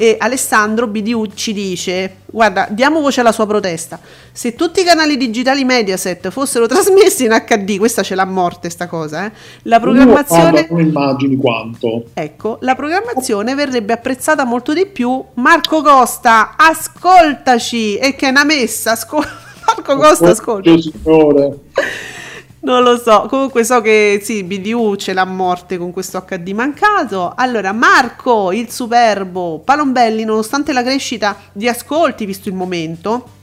[0.00, 3.98] e Alessandro BDU ci dice guarda diamo voce alla sua protesta.
[4.30, 8.86] Se tutti i canali digitali Mediaset fossero trasmessi in HD questa ce l'ha morte sta
[8.86, 9.32] cosa eh?
[9.62, 12.04] la programmazione non immagini quanto.
[12.14, 15.20] Ecco la programmazione verrebbe apprezzata molto di più.
[15.34, 17.96] Marco Costa ascoltaci.
[17.96, 19.26] E che è una messa ascol-
[19.66, 20.78] Marco Costa ascolta.
[20.78, 21.58] signore
[22.68, 26.50] non lo so, comunque so che sì, BDU ce l'ha a morte con questo HD
[26.50, 27.32] mancato.
[27.34, 33.36] Allora, Marco, il superbo, Palombelli, nonostante la crescita di ascolti, visto il momento,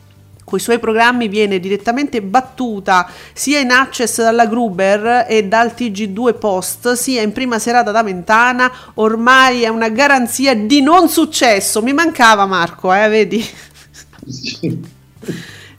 [0.44, 6.38] con i suoi programmi viene direttamente battuta sia in access dalla Gruber e dal TG2
[6.38, 11.82] Post, sia in prima serata da Mentana, ormai è una garanzia di non successo.
[11.82, 13.44] Mi mancava Marco, eh, vedi?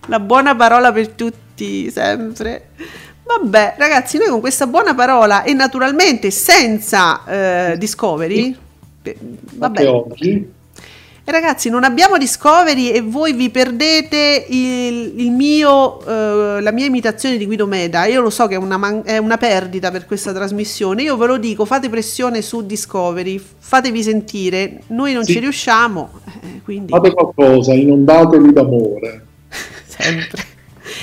[0.09, 2.71] La buona parola per tutti, sempre.
[3.27, 7.25] Vabbè, ragazzi, noi con questa buona parola e naturalmente senza
[7.73, 8.57] eh, Discovery,
[9.55, 9.89] vabbè.
[9.89, 10.55] Oggi.
[11.29, 16.87] E ragazzi, non abbiamo Discovery e voi vi perdete il, il mio, eh, la mia
[16.87, 18.05] imitazione di Guido Meda.
[18.05, 21.03] Io lo so che è una, man- è una, perdita per questa trasmissione.
[21.03, 24.83] Io ve lo dico, fate pressione su Discovery, fatevi sentire.
[24.89, 25.33] Noi non sì.
[25.33, 26.11] ci riusciamo.
[26.27, 26.93] Eh, quindi...
[26.93, 29.27] Fate qualcosa, inondatevi d'amore.
[29.85, 30.55] Sempre.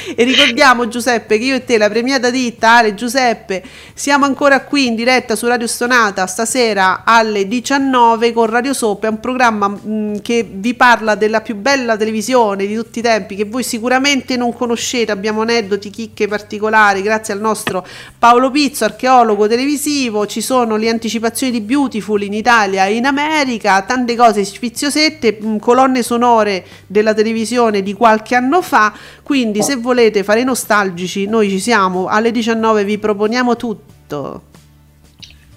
[0.05, 4.87] E ricordiamo Giuseppe che io e te, la premiata ditta Ale Giuseppe, siamo ancora qui
[4.87, 10.21] in diretta su Radio Stonata stasera alle 19 con Radio Soap, è un programma mh,
[10.21, 14.53] che vi parla della più bella televisione di tutti i tempi che voi sicuramente non
[14.53, 17.85] conoscete, abbiamo aneddoti, chicche particolari grazie al nostro
[18.19, 23.81] Paolo Pizzo, archeologo televisivo, ci sono le anticipazioni di Beautiful in Italia e in America,
[23.83, 28.93] tante cose sfiziosette, mh, colonne sonore della televisione di qualche anno fa,
[29.23, 32.07] quindi se volete fare i nostalgici, noi ci siamo.
[32.07, 34.41] Alle 19 vi proponiamo tutto.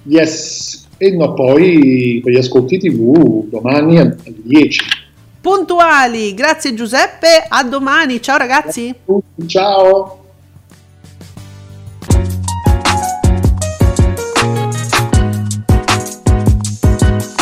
[0.03, 4.82] Yes, e no, poi con gli ascolti TV domani alle 10.
[5.41, 8.95] Puntuali, grazie Giuseppe, a domani, ciao ragazzi.
[9.47, 10.20] Ciao.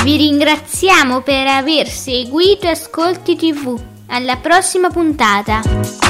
[0.05, 3.81] Vi ringraziamo per aver seguito Ascolti TV.
[4.09, 6.04] Alla prossima puntata!